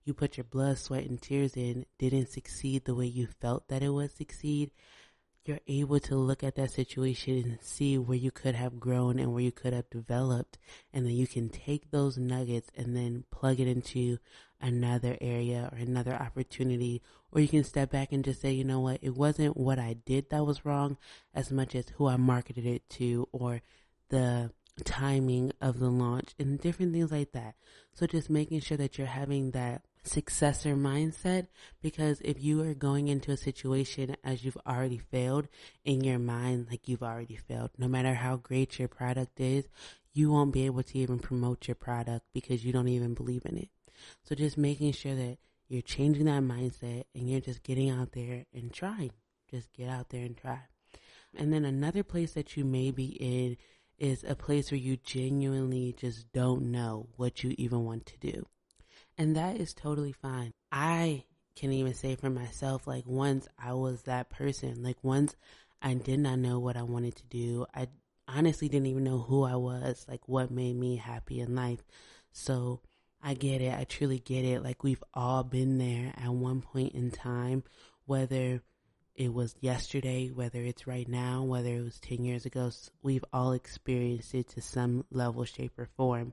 you 0.04 0.12
put 0.12 0.37
your 0.37 0.45
blood, 0.45 0.76
sweat, 0.76 1.04
and 1.07 1.23
tears 1.23 1.57
in 1.57 1.87
didn't 1.99 2.28
succeed 2.28 2.85
the 2.85 2.95
way 2.95 3.07
you 3.07 3.28
felt 3.40 3.66
that 3.69 3.83
it 3.83 3.88
would 3.88 4.14
succeed, 4.14 4.73
you're 5.50 5.61
able 5.66 5.99
to 5.99 6.14
look 6.14 6.45
at 6.45 6.54
that 6.54 6.71
situation 6.71 7.38
and 7.38 7.59
see 7.61 7.99
where 7.99 8.16
you 8.16 8.30
could 8.30 8.54
have 8.54 8.78
grown 8.78 9.19
and 9.19 9.33
where 9.33 9.42
you 9.42 9.50
could 9.50 9.73
have 9.73 9.90
developed. 9.90 10.59
And 10.92 11.04
then 11.04 11.14
you 11.14 11.26
can 11.26 11.49
take 11.49 11.90
those 11.90 12.16
nuggets 12.16 12.71
and 12.76 12.97
then 12.97 13.25
plug 13.33 13.59
it 13.59 13.66
into 13.66 14.19
another 14.61 15.19
area 15.21 15.69
or 15.73 15.78
another 15.78 16.14
opportunity. 16.14 17.02
Or 17.33 17.40
you 17.40 17.49
can 17.49 17.64
step 17.64 17.90
back 17.90 18.12
and 18.12 18.25
just 18.25 18.40
say, 18.40 18.52
you 18.52 18.62
know 18.62 18.78
what, 18.78 19.00
it 19.02 19.16
wasn't 19.16 19.57
what 19.57 19.80
I 19.80 19.95
did 20.04 20.30
that 20.30 20.47
was 20.47 20.64
wrong 20.64 20.97
as 21.35 21.50
much 21.50 21.75
as 21.75 21.88
who 21.97 22.07
I 22.07 22.16
marketed 22.16 22.64
it 22.64 22.88
to 22.90 23.28
or 23.33 23.61
the 24.09 24.52
timing 24.85 25.52
of 25.61 25.80
the 25.80 25.90
launch 25.90 26.35
and 26.38 26.61
different 26.61 26.92
things 26.92 27.11
like 27.11 27.33
that. 27.33 27.57
So 27.92 28.07
just 28.07 28.30
making 28.30 28.61
sure 28.61 28.76
that 28.76 28.99
you're 28.99 29.07
having 29.09 29.50
that 29.50 29.83
successor 30.02 30.75
mindset 30.75 31.49
because 31.83 32.21
if 32.23 32.42
you 32.42 32.62
are 32.62 32.75
going 32.75 33.09
into 33.09 33.33
a 33.33 33.37
situation 33.37 34.16
as 34.25 34.45
you've 34.45 34.59
already 34.66 34.99
failed 34.99 35.49
in 35.85 36.02
your 36.02 36.19
mind, 36.19 36.66
like 36.71 36.88
you've 36.88 37.02
already 37.02 37.37
failed, 37.37 37.71
no 37.78 37.88
matter 37.88 38.14
how 38.14 38.37
great 38.37 38.78
your 38.78 38.88
product 38.88 39.40
is, 39.40 39.69
you 40.12 40.30
won't 40.30 40.52
be 40.52 40.66
able 40.66 40.83
to 40.83 40.99
even 40.99 41.19
promote 41.19 41.69
your 41.69 41.75
product 41.75 42.26
because 42.33 42.64
you 42.64 42.73
don't 42.73 42.88
even 42.88 43.14
believe 43.14 43.45
in 43.45 43.57
it. 43.57 43.69
So 44.25 44.35
just 44.35 44.59
making 44.59 44.92
sure 44.92 45.14
that 45.14 45.38
you're 45.69 45.83
changing 45.83 46.25
that 46.25 46.42
mindset 46.42 47.04
and 47.14 47.30
you're 47.30 47.40
just 47.40 47.62
getting 47.62 47.90
out 47.90 48.12
there 48.12 48.45
and 48.52 48.73
trying. 48.73 49.12
Just 49.50 49.73
get 49.73 49.88
out 49.88 50.09
there 50.11 50.25
and 50.25 50.37
try. 50.37 50.61
And 51.37 51.52
then 51.52 51.64
another 51.64 52.02
place 52.02 52.33
that 52.35 52.57
you 52.57 52.64
may 52.64 52.90
be 52.90 53.07
in 53.21 53.57
is 53.99 54.25
a 54.25 54.35
place 54.35 54.71
where 54.71 54.78
you 54.78 54.97
genuinely 54.97 55.95
just 55.97 56.33
don't 56.33 56.62
know 56.73 57.09
what 57.16 57.45
you 57.45 57.54
even 57.59 57.85
want 57.85 58.07
to 58.07 58.19
do. 58.19 58.47
And 59.21 59.37
that 59.37 59.61
is 59.61 59.75
totally 59.75 60.12
fine. 60.12 60.55
I 60.73 61.25
can 61.55 61.75
even 61.75 61.93
say 61.93 62.17
for 62.17 62.31
myself, 62.31 62.87
like 62.87 63.05
once 63.05 63.47
I 63.62 63.75
was 63.75 64.00
that 64.05 64.31
person, 64.31 64.83
like 64.83 64.97
once 65.03 65.37
I 65.83 65.93
did 65.93 66.21
not 66.21 66.39
know 66.39 66.59
what 66.59 66.79
I 66.79 66.85
wanted 66.85 67.17
to 67.17 67.27
do. 67.27 67.67
I 67.75 67.89
honestly 68.27 68.71
didn't 68.71 68.87
even 68.87 69.05
know 69.05 69.19
who 69.19 69.43
I 69.45 69.57
was, 69.57 70.07
like 70.09 70.27
what 70.27 70.50
made 70.50 70.75
me 70.75 70.97
happy 70.97 71.41
in 71.41 71.55
life. 71.55 71.85
So 72.33 72.81
I 73.23 73.35
get 73.35 73.61
it. 73.61 73.79
I 73.79 73.85
truly 73.85 74.21
get 74.21 74.47
it. 74.47 74.65
Like 74.65 74.83
we've 74.83 75.05
all 75.12 75.45
been 75.45 75.77
there 75.77 76.15
at 76.17 76.33
one 76.33 76.62
point 76.62 76.95
in 76.95 77.11
time, 77.11 77.62
whether 78.07 78.62
it 79.15 79.35
was 79.35 79.55
yesterday, 79.61 80.29
whether 80.29 80.62
it's 80.62 80.87
right 80.87 81.07
now, 81.07 81.43
whether 81.43 81.69
it 81.69 81.85
was 81.85 82.00
10 82.00 82.25
years 82.25 82.47
ago, 82.47 82.71
we've 83.03 83.25
all 83.35 83.53
experienced 83.53 84.35
it 84.35 84.49
to 84.49 84.62
some 84.62 85.05
level, 85.11 85.45
shape, 85.45 85.79
or 85.79 85.91
form. 85.95 86.33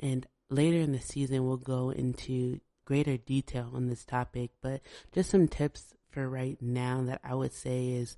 And 0.00 0.26
later 0.52 0.78
in 0.78 0.92
the 0.92 1.00
season, 1.00 1.46
we'll 1.46 1.56
go 1.56 1.90
into 1.90 2.60
greater 2.84 3.16
detail 3.16 3.70
on 3.74 3.88
this 3.88 4.04
topic, 4.04 4.50
but 4.60 4.82
just 5.12 5.30
some 5.30 5.48
tips 5.48 5.94
for 6.10 6.28
right 6.28 6.58
now 6.60 7.02
that 7.04 7.20
I 7.24 7.34
would 7.34 7.52
say 7.52 7.88
is 7.88 8.16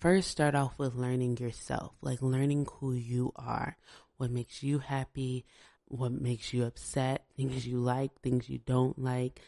first 0.00 0.30
start 0.30 0.54
off 0.54 0.78
with 0.78 0.94
learning 0.94 1.36
yourself, 1.36 1.92
like 2.00 2.20
learning 2.20 2.66
who 2.78 2.92
you 2.92 3.32
are, 3.36 3.76
what 4.16 4.30
makes 4.30 4.62
you 4.62 4.78
happy, 4.78 5.44
what 5.86 6.12
makes 6.12 6.52
you 6.52 6.64
upset, 6.64 7.24
things 7.36 7.66
you 7.66 7.78
like, 7.78 8.10
things 8.22 8.48
you 8.48 8.58
don't 8.58 8.98
like, 8.98 9.40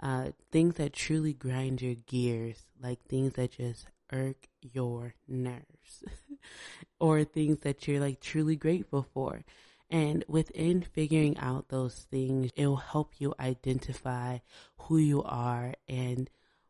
uh, 0.00 0.30
things 0.50 0.74
that 0.74 0.92
truly 0.92 1.32
grind 1.32 1.80
your 1.80 1.94
gears, 1.94 2.58
like 2.82 3.02
things 3.04 3.34
that 3.34 3.52
just 3.52 3.86
irk 4.12 4.48
your 4.60 5.14
nerves, 5.28 6.04
or 7.00 7.24
things 7.24 7.58
that 7.60 7.86
you're 7.86 8.00
like 8.00 8.20
truly 8.20 8.56
grateful 8.56 9.06
for. 9.14 9.44
And 9.94 10.24
within 10.26 10.82
figuring 10.82 11.38
out 11.38 11.68
those 11.68 11.94
things, 12.10 12.50
it 12.56 12.66
will 12.66 12.74
help 12.74 13.12
you 13.18 13.32
identify 13.38 14.38
who 14.76 14.96
you 14.96 15.22
are 15.22 15.74
and 15.88 16.28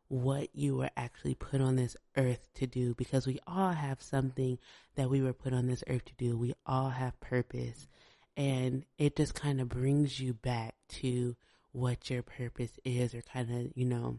what 0.09 0.55
you 0.55 0.77
were 0.77 0.91
actually 0.95 1.35
put 1.35 1.63
on 1.63 1.77
this 1.77 1.97
earth 2.19 2.47
to 2.57 2.67
do 2.67 2.93
because 2.95 3.27
we 3.27 3.41
all 3.47 3.71
have 3.71 4.03
something 4.03 4.59
that 4.97 5.09
we 5.09 5.23
were 5.23 5.33
put 5.33 5.55
on 5.55 5.67
this 5.67 5.83
earth 5.89 6.05
to 6.05 6.13
do. 6.19 6.37
We 6.37 6.53
all 6.67 6.91
have 6.91 7.19
purpose. 7.19 7.89
And 8.37 8.85
it 8.99 9.17
just 9.17 9.35
kind 9.35 9.59
of 9.59 9.71
brings 9.71 10.21
you 10.21 10.35
back 10.35 10.75
to 11.01 11.35
what 11.73 12.11
your 12.11 12.23
purpose 12.23 12.73
is 12.85 13.15
or 13.15 13.23
kind 13.23 13.51
of, 13.51 13.73
you 13.75 13.87
know, 13.87 14.19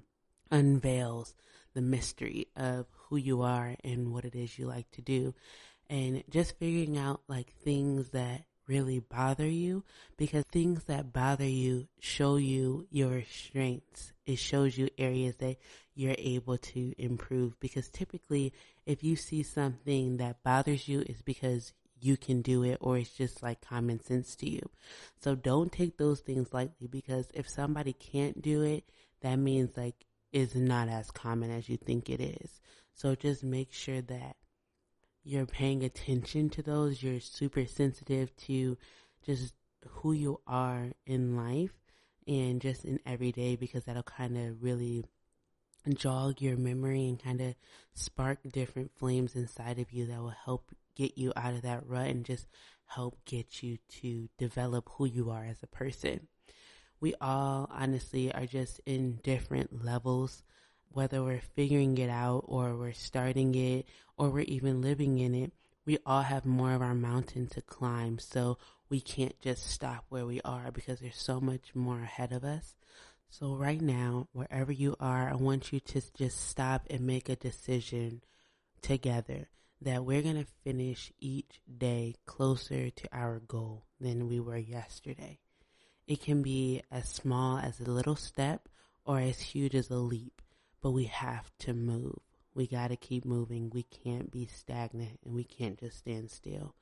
unveils 0.49 1.35
the 1.75 1.81
mystery 1.81 2.47
of 2.55 2.87
who 3.07 3.17
you 3.17 3.43
are 3.43 3.75
and 3.83 4.11
what 4.11 4.25
it 4.25 4.33
is 4.33 4.57
you 4.57 4.65
like 4.65 4.89
to 4.93 5.03
do. 5.03 5.35
And 5.91 6.23
just 6.27 6.57
figuring 6.57 6.97
out 6.97 7.21
like 7.27 7.53
things 7.63 8.09
that 8.09 8.45
really 8.67 8.99
bother 8.99 9.47
you 9.47 9.83
because 10.17 10.43
things 10.51 10.83
that 10.85 11.13
bother 11.13 11.47
you 11.47 11.87
show 11.99 12.37
you 12.37 12.87
your 12.89 13.23
strengths. 13.29 14.13
It 14.25 14.39
shows 14.39 14.77
you 14.77 14.89
areas 14.97 15.35
that 15.37 15.57
you're 15.93 16.15
able 16.17 16.57
to 16.57 16.93
improve 16.97 17.59
because 17.59 17.89
typically 17.89 18.53
if 18.85 19.03
you 19.03 19.15
see 19.15 19.43
something 19.43 20.17
that 20.17 20.43
bothers 20.43 20.87
you 20.87 21.01
is 21.01 21.21
because 21.21 21.73
you 22.01 22.17
can 22.17 22.41
do 22.41 22.63
it 22.63 22.77
or 22.81 22.97
it's 22.97 23.11
just 23.11 23.41
like 23.41 23.61
common 23.61 23.99
sense 24.03 24.35
to 24.37 24.49
you. 24.49 24.69
So 25.21 25.35
don't 25.35 25.71
take 25.71 25.97
those 25.97 26.19
things 26.19 26.53
lightly 26.53 26.87
because 26.87 27.27
if 27.33 27.49
somebody 27.49 27.93
can't 27.93 28.41
do 28.41 28.61
it, 28.63 28.83
that 29.21 29.37
means 29.37 29.77
like 29.77 30.05
it's 30.31 30.55
not 30.55 30.89
as 30.89 31.11
common 31.11 31.51
as 31.51 31.69
you 31.69 31.77
think 31.77 32.09
it 32.09 32.21
is. 32.21 32.59
So 32.93 33.15
just 33.15 33.43
make 33.43 33.73
sure 33.73 34.01
that 34.01 34.35
you're 35.25 35.47
paying 35.47 35.83
attention 35.83 36.49
to 36.51 36.61
those, 36.61 37.01
you're 37.01 37.19
super 37.19 37.65
sensitive 37.65 38.35
to 38.37 38.77
just 39.25 39.55
who 39.87 40.13
you 40.13 40.39
are 40.45 40.91
in 41.05 41.35
life 41.35 41.73
and 42.27 42.61
just 42.61 42.85
in 42.85 42.99
everyday 43.05 43.55
because 43.55 43.83
that'll 43.85 44.03
kind 44.03 44.37
of 44.37 44.63
really 44.63 45.03
jog 45.95 46.41
your 46.41 46.57
memory 46.57 47.07
and 47.07 47.21
kind 47.21 47.41
of 47.41 47.55
spark 47.93 48.39
different 48.51 48.91
flames 48.95 49.35
inside 49.35 49.79
of 49.79 49.91
you 49.91 50.05
that 50.05 50.21
will 50.21 50.33
help 50.45 50.71
get 50.95 51.17
you 51.17 51.33
out 51.35 51.53
of 51.53 51.63
that 51.63 51.85
rut 51.87 52.07
and 52.07 52.23
just 52.23 52.47
help 52.85 53.17
get 53.25 53.63
you 53.63 53.77
to 53.89 54.29
develop 54.37 54.87
who 54.93 55.05
you 55.05 55.31
are 55.31 55.45
as 55.45 55.61
a 55.63 55.67
person. 55.67 56.27
We 56.99 57.15
all 57.19 57.69
honestly 57.71 58.31
are 58.31 58.45
just 58.45 58.79
in 58.85 59.19
different 59.23 59.83
levels 59.83 60.43
whether 60.95 61.21
we're 61.21 61.41
figuring 61.55 61.97
it 61.97 62.09
out 62.09 62.45
or 62.47 62.73
we're 62.73 62.93
starting 62.93 63.53
it 63.53 63.85
or 64.17 64.29
we're 64.29 64.45
even 64.45 64.81
living 64.81 65.19
in 65.19 65.35
it, 65.35 65.51
we 65.85 65.97
all 66.05 66.21
have 66.21 66.45
more 66.45 66.71
of 66.71 66.81
our 66.81 66.95
mountain 66.95 67.47
to 67.47 67.61
climb. 67.61 68.17
So 68.17 68.57
we 68.89 69.01
can't 69.01 69.37
just 69.41 69.69
stop 69.69 70.05
where 70.07 70.25
we 70.25 70.39
are 70.45 70.71
because 70.71 71.01
there's 71.01 71.17
so 71.17 71.41
much 71.41 71.75
more 71.75 71.99
ahead 71.99 72.31
of 72.31 72.45
us. 72.45 72.75
So 73.29 73.55
right 73.55 73.81
now, 73.81 74.29
wherever 74.31 74.71
you 74.71 74.95
are, 75.01 75.29
I 75.29 75.35
want 75.35 75.73
you 75.73 75.81
to 75.81 76.01
just 76.17 76.47
stop 76.47 76.87
and 76.89 77.01
make 77.01 77.27
a 77.27 77.35
decision 77.35 78.21
together 78.81 79.49
that 79.81 80.05
we're 80.05 80.21
going 80.21 80.41
to 80.41 80.51
finish 80.63 81.11
each 81.19 81.59
day 81.77 82.15
closer 82.25 82.89
to 82.89 83.07
our 83.11 83.39
goal 83.39 83.83
than 83.99 84.29
we 84.29 84.39
were 84.39 84.57
yesterday. 84.57 85.39
It 86.07 86.21
can 86.21 86.41
be 86.41 86.83
as 86.89 87.09
small 87.09 87.57
as 87.57 87.81
a 87.81 87.91
little 87.91 88.15
step 88.15 88.69
or 89.05 89.19
as 89.19 89.41
huge 89.41 89.75
as 89.75 89.89
a 89.89 89.97
leap 89.97 90.41
but 90.85 90.91
we 90.91 91.05
have 91.05 91.49
to 91.57 91.73
move. 91.73 92.19
We 92.53 92.67
got 92.67 92.89
to 92.89 92.95
keep 92.95 93.25
moving. 93.25 93.71
We 93.71 93.81
can't 93.81 94.29
be 94.29 94.45
stagnant 94.45 95.17
and 95.25 95.33
we 95.33 95.43
can't 95.43 95.79
just 95.79 95.97
stand 95.97 96.29
still. 96.29 96.75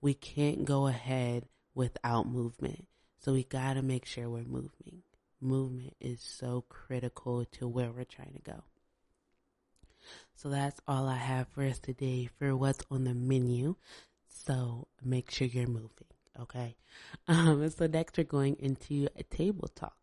We 0.00 0.12
can't 0.12 0.64
go 0.64 0.88
ahead 0.88 1.44
without 1.72 2.26
movement. 2.26 2.88
So 3.20 3.32
we 3.32 3.44
got 3.44 3.74
to 3.74 3.82
make 3.82 4.06
sure 4.06 4.28
we're 4.28 4.42
moving. 4.42 5.04
Movement 5.40 5.94
is 6.00 6.20
so 6.20 6.64
critical 6.68 7.44
to 7.52 7.68
where 7.68 7.92
we're 7.92 8.02
trying 8.02 8.32
to 8.32 8.42
go. 8.42 8.64
So 10.34 10.48
that's 10.48 10.80
all 10.88 11.06
I 11.06 11.18
have 11.18 11.46
for 11.46 11.62
us 11.62 11.78
today 11.78 12.28
for 12.40 12.56
what's 12.56 12.84
on 12.90 13.04
the 13.04 13.14
menu. 13.14 13.76
So 14.26 14.88
make 15.00 15.30
sure 15.30 15.46
you're 15.46 15.68
moving. 15.68 16.10
Okay. 16.40 16.74
Um, 17.28 17.70
so 17.70 17.86
next 17.86 18.18
we're 18.18 18.24
going 18.24 18.56
into 18.58 19.06
a 19.16 19.22
table 19.22 19.68
talk. 19.68 19.94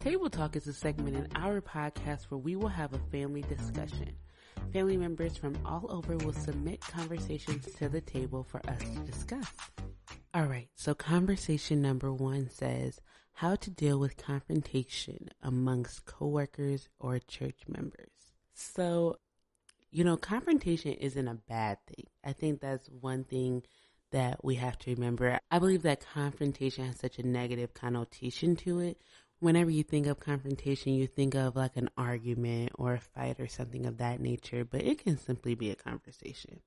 Table 0.00 0.30
Talk 0.30 0.54
is 0.54 0.68
a 0.68 0.72
segment 0.72 1.16
in 1.16 1.28
our 1.34 1.60
podcast 1.60 2.26
where 2.28 2.38
we 2.38 2.54
will 2.54 2.68
have 2.68 2.92
a 2.92 3.00
family 3.10 3.42
discussion. 3.42 4.12
Family 4.72 4.96
members 4.96 5.36
from 5.36 5.58
all 5.66 5.86
over 5.88 6.16
will 6.18 6.32
submit 6.32 6.80
conversations 6.80 7.66
to 7.74 7.88
the 7.88 8.00
table 8.00 8.44
for 8.44 8.60
us 8.70 8.78
to 8.78 9.00
discuss. 9.00 9.52
All 10.32 10.44
right, 10.44 10.68
so 10.76 10.94
conversation 10.94 11.82
number 11.82 12.12
one 12.12 12.48
says 12.48 13.00
how 13.32 13.56
to 13.56 13.70
deal 13.70 13.98
with 13.98 14.16
confrontation 14.16 15.30
amongst 15.42 16.04
coworkers 16.06 16.88
or 17.00 17.18
church 17.18 17.62
members. 17.66 18.12
So, 18.54 19.16
you 19.90 20.04
know, 20.04 20.16
confrontation 20.16 20.92
isn't 20.92 21.26
a 21.28 21.34
bad 21.48 21.78
thing. 21.88 22.06
I 22.24 22.34
think 22.34 22.60
that's 22.60 22.88
one 22.88 23.24
thing 23.24 23.64
that 24.12 24.44
we 24.44 24.54
have 24.54 24.78
to 24.78 24.92
remember. 24.92 25.40
I 25.50 25.58
believe 25.58 25.82
that 25.82 26.06
confrontation 26.14 26.86
has 26.86 27.00
such 27.00 27.18
a 27.18 27.26
negative 27.26 27.74
connotation 27.74 28.54
to 28.56 28.78
it 28.78 28.98
whenever 29.40 29.70
you 29.70 29.82
think 29.82 30.06
of 30.06 30.20
confrontation, 30.20 30.94
you 30.94 31.06
think 31.06 31.34
of 31.34 31.56
like 31.56 31.76
an 31.76 31.90
argument 31.96 32.72
or 32.74 32.94
a 32.94 33.00
fight 33.00 33.38
or 33.38 33.48
something 33.48 33.86
of 33.86 33.98
that 33.98 34.20
nature, 34.20 34.64
but 34.64 34.82
it 34.82 35.02
can 35.02 35.18
simply 35.18 35.54
be 35.54 35.70
a 35.70 35.76
conversation. 35.76 36.60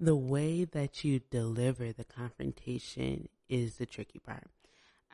The 0.00 0.16
way 0.16 0.64
that 0.64 1.04
you 1.04 1.20
deliver 1.30 1.92
the 1.92 2.04
confrontation 2.04 3.28
is 3.48 3.76
the 3.76 3.86
tricky 3.86 4.20
part. 4.20 4.46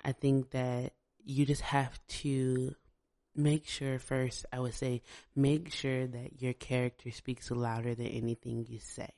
I 0.05 0.13
think 0.13 0.51
that 0.51 0.93
you 1.25 1.47
just 1.47 1.63
have 1.63 1.99
to 2.07 2.75
make 3.35 3.67
sure 3.67 3.99
first, 3.99 4.45
I 4.53 4.61
would 4.61 4.75
say, 4.75 5.03
make 5.35 5.73
sure 5.73 6.07
that 6.07 6.43
your 6.43 6.53
character 6.53 7.11
speaks 7.11 7.51
louder 7.51 7.95
than 7.95 8.07
anything 8.07 8.67
you 8.69 8.79
say. 8.79 9.11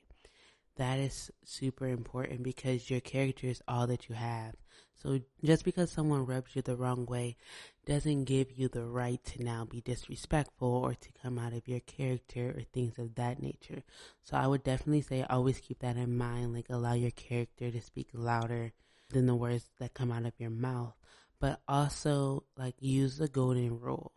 That 0.77 0.99
is 0.99 1.31
super 1.43 1.87
important 1.87 2.43
because 2.43 2.89
your 2.89 2.99
character 2.99 3.47
is 3.47 3.61
all 3.67 3.87
that 3.87 4.09
you 4.09 4.15
have. 4.15 4.55
So 4.95 5.19
just 5.43 5.63
because 5.63 5.91
someone 5.91 6.25
rubs 6.25 6.55
you 6.55 6.61
the 6.61 6.75
wrong 6.75 7.05
way 7.05 7.37
doesn't 7.85 8.25
give 8.25 8.51
you 8.51 8.67
the 8.67 8.83
right 8.83 9.23
to 9.25 9.43
now 9.43 9.65
be 9.65 9.81
disrespectful 9.81 10.67
or 10.67 10.95
to 10.95 11.09
come 11.21 11.37
out 11.37 11.53
of 11.53 11.67
your 11.67 11.79
character 11.81 12.53
or 12.57 12.61
things 12.61 12.97
of 12.97 13.15
that 13.15 13.41
nature. 13.41 13.83
So 14.23 14.37
I 14.37 14.47
would 14.47 14.63
definitely 14.63 15.01
say 15.01 15.23
always 15.23 15.59
keep 15.59 15.79
that 15.79 15.97
in 15.97 16.17
mind, 16.17 16.53
like 16.53 16.67
allow 16.69 16.93
your 16.93 17.11
character 17.11 17.69
to 17.69 17.81
speak 17.81 18.09
louder 18.13 18.73
than 19.09 19.27
the 19.27 19.35
words 19.35 19.69
that 19.79 19.93
come 19.93 20.11
out 20.11 20.25
of 20.25 20.33
your 20.39 20.49
mouth. 20.49 20.95
But 21.39 21.61
also 21.67 22.43
like 22.57 22.75
use 22.79 23.17
the 23.17 23.27
golden 23.27 23.79
rule. 23.79 24.13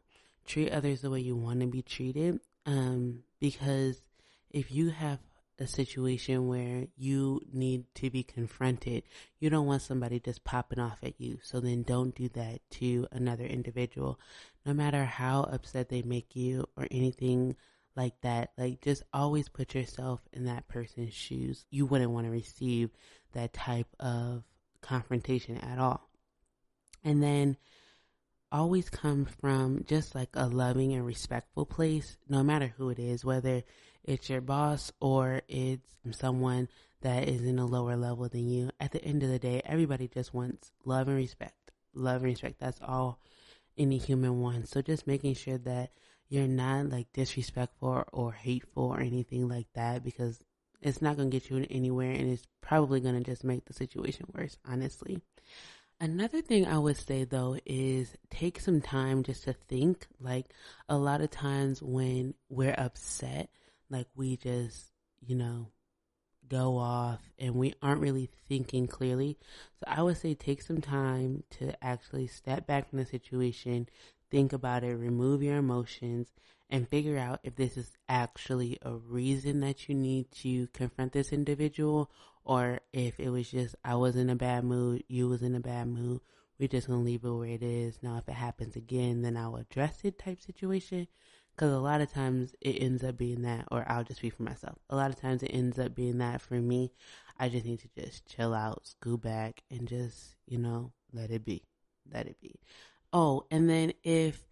Treat 0.46 0.72
others 0.72 1.02
the 1.02 1.10
way 1.10 1.20
you 1.20 1.36
want 1.36 1.60
to 1.60 1.66
be 1.66 1.82
treated. 1.82 2.40
Um, 2.64 3.20
because 3.38 4.00
if 4.50 4.72
you 4.72 4.90
have 4.90 5.20
a 5.60 5.66
situation 5.66 6.48
where 6.48 6.86
you 6.96 7.42
need 7.52 7.84
to 7.94 8.10
be 8.10 8.22
confronted. 8.22 9.04
You 9.38 9.50
don't 9.50 9.66
want 9.66 9.82
somebody 9.82 10.18
just 10.18 10.42
popping 10.42 10.80
off 10.80 10.98
at 11.02 11.20
you. 11.20 11.38
So 11.42 11.60
then 11.60 11.82
don't 11.82 12.14
do 12.14 12.28
that 12.30 12.60
to 12.72 13.06
another 13.12 13.44
individual, 13.44 14.18
no 14.64 14.72
matter 14.72 15.04
how 15.04 15.42
upset 15.42 15.90
they 15.90 16.02
make 16.02 16.34
you 16.34 16.66
or 16.76 16.88
anything 16.90 17.56
like 17.94 18.14
that. 18.22 18.52
Like 18.56 18.80
just 18.80 19.02
always 19.12 19.48
put 19.48 19.74
yourself 19.74 20.20
in 20.32 20.46
that 20.46 20.66
person's 20.66 21.14
shoes. 21.14 21.66
You 21.70 21.84
wouldn't 21.84 22.10
want 22.10 22.26
to 22.26 22.32
receive 22.32 22.90
that 23.34 23.52
type 23.52 23.88
of 24.00 24.42
confrontation 24.80 25.58
at 25.58 25.78
all. 25.78 26.08
And 27.04 27.22
then 27.22 27.58
always 28.52 28.90
come 28.90 29.26
from 29.26 29.84
just 29.86 30.14
like 30.14 30.30
a 30.34 30.46
loving 30.46 30.92
and 30.94 31.06
respectful 31.06 31.66
place, 31.66 32.16
no 32.28 32.42
matter 32.42 32.72
who 32.76 32.88
it 32.88 32.98
is, 32.98 33.24
whether 33.24 33.62
it's 34.04 34.30
your 34.30 34.40
boss 34.40 34.92
or 35.00 35.42
it's 35.48 35.88
someone 36.12 36.68
that 37.02 37.28
is 37.28 37.42
in 37.44 37.58
a 37.58 37.66
lower 37.66 37.96
level 37.96 38.28
than 38.28 38.48
you. 38.48 38.70
At 38.80 38.92
the 38.92 39.04
end 39.04 39.22
of 39.22 39.30
the 39.30 39.38
day, 39.38 39.62
everybody 39.64 40.08
just 40.08 40.34
wants 40.34 40.72
love 40.84 41.08
and 41.08 41.16
respect. 41.16 41.72
Love 41.94 42.22
and 42.22 42.30
respect. 42.30 42.60
That's 42.60 42.80
all 42.82 43.20
any 43.78 43.98
human 43.98 44.40
wants. 44.40 44.70
So 44.70 44.82
just 44.82 45.06
making 45.06 45.34
sure 45.34 45.58
that 45.58 45.90
you're 46.28 46.46
not 46.46 46.88
like 46.90 47.12
disrespectful 47.12 48.04
or 48.12 48.32
hateful 48.32 48.84
or 48.84 49.00
anything 49.00 49.48
like 49.48 49.66
that 49.74 50.04
because 50.04 50.40
it's 50.80 51.02
not 51.02 51.16
going 51.16 51.30
to 51.30 51.38
get 51.38 51.50
you 51.50 51.66
anywhere 51.70 52.10
and 52.10 52.30
it's 52.30 52.46
probably 52.60 53.00
going 53.00 53.16
to 53.16 53.30
just 53.30 53.44
make 53.44 53.64
the 53.66 53.72
situation 53.72 54.26
worse, 54.34 54.56
honestly. 54.66 55.20
Another 56.00 56.40
thing 56.40 56.66
I 56.66 56.78
would 56.78 56.96
say 56.96 57.24
though 57.24 57.58
is 57.66 58.14
take 58.30 58.60
some 58.60 58.80
time 58.80 59.22
just 59.22 59.44
to 59.44 59.52
think. 59.52 60.06
Like 60.18 60.46
a 60.88 60.96
lot 60.96 61.20
of 61.20 61.30
times 61.30 61.82
when 61.82 62.34
we're 62.48 62.74
upset, 62.78 63.50
like 63.90 64.06
we 64.14 64.36
just, 64.36 64.92
you 65.20 65.34
know, 65.36 65.68
go 66.48 66.76
off 66.76 67.20
and 67.38 67.54
we 67.54 67.74
aren't 67.82 68.00
really 68.00 68.30
thinking 68.48 68.86
clearly. 68.86 69.38
So 69.78 69.84
I 69.86 70.02
would 70.02 70.16
say 70.16 70.34
take 70.34 70.62
some 70.62 70.80
time 70.80 71.44
to 71.58 71.82
actually 71.84 72.26
step 72.26 72.66
back 72.66 72.90
from 72.90 72.98
the 72.98 73.06
situation, 73.06 73.88
think 74.30 74.52
about 74.52 74.84
it, 74.84 74.94
remove 74.96 75.42
your 75.42 75.56
emotions, 75.56 76.28
and 76.68 76.88
figure 76.88 77.18
out 77.18 77.40
if 77.42 77.56
this 77.56 77.76
is 77.76 77.92
actually 78.08 78.78
a 78.82 78.94
reason 78.94 79.60
that 79.60 79.88
you 79.88 79.94
need 79.94 80.30
to 80.30 80.68
confront 80.68 81.12
this 81.12 81.32
individual 81.32 82.10
or 82.44 82.80
if 82.92 83.18
it 83.20 83.30
was 83.30 83.50
just 83.50 83.74
I 83.84 83.94
was 83.96 84.16
in 84.16 84.30
a 84.30 84.36
bad 84.36 84.64
mood, 84.64 85.04
you 85.08 85.28
was 85.28 85.42
in 85.42 85.54
a 85.54 85.60
bad 85.60 85.88
mood. 85.88 86.20
We're 86.58 86.68
just 86.68 86.88
gonna 86.88 87.02
leave 87.02 87.24
it 87.24 87.30
where 87.30 87.48
it 87.48 87.62
is. 87.62 87.98
Now 88.02 88.18
if 88.18 88.28
it 88.28 88.34
happens 88.34 88.76
again, 88.76 89.22
then 89.22 89.36
I'll 89.36 89.56
address 89.56 90.00
it 90.04 90.18
type 90.18 90.40
situation. 90.40 91.08
Because 91.54 91.72
a 91.72 91.78
lot 91.78 92.00
of 92.00 92.12
times 92.12 92.54
it 92.60 92.82
ends 92.82 93.04
up 93.04 93.18
being 93.18 93.42
that, 93.42 93.66
or 93.70 93.84
I'll 93.86 94.04
just 94.04 94.22
be 94.22 94.30
for 94.30 94.42
myself. 94.42 94.78
A 94.88 94.96
lot 94.96 95.10
of 95.10 95.20
times 95.20 95.42
it 95.42 95.48
ends 95.48 95.78
up 95.78 95.94
being 95.94 96.18
that 96.18 96.40
for 96.40 96.54
me. 96.54 96.92
I 97.38 97.48
just 97.48 97.64
need 97.64 97.80
to 97.80 97.88
just 98.02 98.26
chill 98.26 98.54
out, 98.54 98.86
scoot 98.86 99.22
back, 99.22 99.62
and 99.70 99.86
just, 99.86 100.36
you 100.46 100.58
know, 100.58 100.92
let 101.12 101.30
it 101.30 101.44
be. 101.44 101.62
Let 102.12 102.26
it 102.26 102.40
be. 102.40 102.60
Oh, 103.12 103.46
and 103.50 103.68
then 103.68 103.92
if 104.04 104.42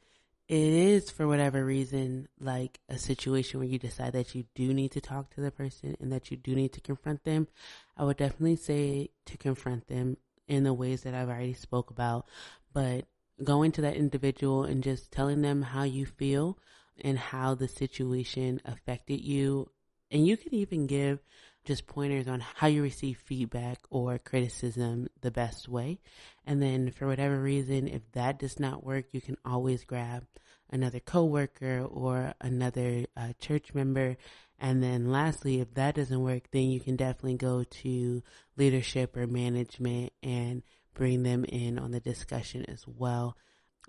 it 0.48 0.56
is 0.56 1.10
for 1.10 1.28
whatever 1.28 1.64
reason, 1.64 2.28
like 2.40 2.80
a 2.88 2.98
situation 2.98 3.60
where 3.60 3.68
you 3.68 3.78
decide 3.78 4.14
that 4.14 4.34
you 4.34 4.44
do 4.54 4.72
need 4.72 4.92
to 4.92 5.00
talk 5.00 5.30
to 5.34 5.40
the 5.40 5.50
person 5.50 5.96
and 6.00 6.10
that 6.10 6.30
you 6.30 6.36
do 6.36 6.54
need 6.54 6.72
to 6.72 6.80
confront 6.80 7.24
them, 7.24 7.48
I 7.96 8.04
would 8.04 8.16
definitely 8.16 8.56
say 8.56 9.10
to 9.26 9.36
confront 9.36 9.88
them 9.88 10.16
in 10.46 10.64
the 10.64 10.72
ways 10.72 11.02
that 11.02 11.14
I've 11.14 11.28
already 11.28 11.52
spoke 11.52 11.90
about, 11.90 12.26
but 12.72 13.04
going 13.44 13.70
to 13.72 13.82
that 13.82 13.96
individual 13.96 14.64
and 14.64 14.82
just 14.82 15.12
telling 15.12 15.42
them 15.42 15.60
how 15.60 15.82
you 15.82 16.06
feel 16.06 16.58
and 17.02 17.18
how 17.18 17.54
the 17.54 17.68
situation 17.68 18.60
affected 18.64 19.20
you. 19.20 19.70
And 20.10 20.26
you 20.26 20.36
can 20.36 20.54
even 20.54 20.86
give 20.86 21.20
just 21.64 21.86
pointers 21.86 22.26
on 22.28 22.40
how 22.40 22.66
you 22.66 22.82
receive 22.82 23.18
feedback 23.18 23.78
or 23.90 24.18
criticism 24.18 25.08
the 25.20 25.30
best 25.30 25.68
way. 25.68 25.98
And 26.46 26.62
then 26.62 26.90
for 26.92 27.06
whatever 27.06 27.38
reason, 27.38 27.88
if 27.88 28.10
that 28.12 28.38
does 28.38 28.58
not 28.58 28.84
work, 28.84 29.06
you 29.12 29.20
can 29.20 29.36
always 29.44 29.84
grab 29.84 30.24
another 30.70 31.00
coworker 31.00 31.82
or 31.82 32.32
another 32.40 33.04
uh, 33.16 33.32
church 33.38 33.74
member. 33.74 34.16
And 34.58 34.82
then 34.82 35.10
lastly, 35.10 35.60
if 35.60 35.74
that 35.74 35.94
doesn't 35.94 36.22
work, 36.22 36.44
then 36.50 36.70
you 36.70 36.80
can 36.80 36.96
definitely 36.96 37.34
go 37.36 37.64
to 37.64 38.22
leadership 38.56 39.16
or 39.16 39.26
management 39.26 40.12
and 40.22 40.62
bring 40.94 41.22
them 41.22 41.44
in 41.44 41.78
on 41.78 41.90
the 41.90 42.00
discussion 42.00 42.64
as 42.68 42.86
well. 42.86 43.36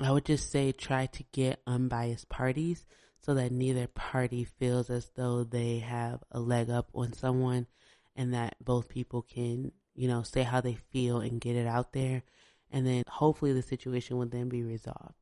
I 0.01 0.11
would 0.11 0.25
just 0.25 0.51
say 0.51 0.71
try 0.71 1.07
to 1.07 1.23
get 1.31 1.61
unbiased 1.67 2.29
parties 2.29 2.85
so 3.21 3.33
that 3.33 3.51
neither 3.51 3.87
party 3.87 4.45
feels 4.45 4.89
as 4.89 5.11
though 5.15 5.43
they 5.43 5.79
have 5.79 6.23
a 6.31 6.39
leg 6.39 6.69
up 6.69 6.89
on 6.95 7.11
someone 7.13 7.67
and 8.15 8.33
that 8.33 8.55
both 8.63 8.87
people 8.87 9.21
can, 9.21 9.71
you 9.95 10.07
know, 10.07 10.23
say 10.23 10.43
how 10.43 10.61
they 10.61 10.75
feel 10.91 11.19
and 11.19 11.41
get 11.41 11.55
it 11.55 11.67
out 11.67 11.91
there. 11.91 12.23
And 12.71 12.87
then 12.87 13.03
hopefully 13.07 13.51
the 13.51 13.61
situation 13.61 14.17
will 14.17 14.27
then 14.27 14.47
be 14.47 14.63
resolved. 14.63 15.15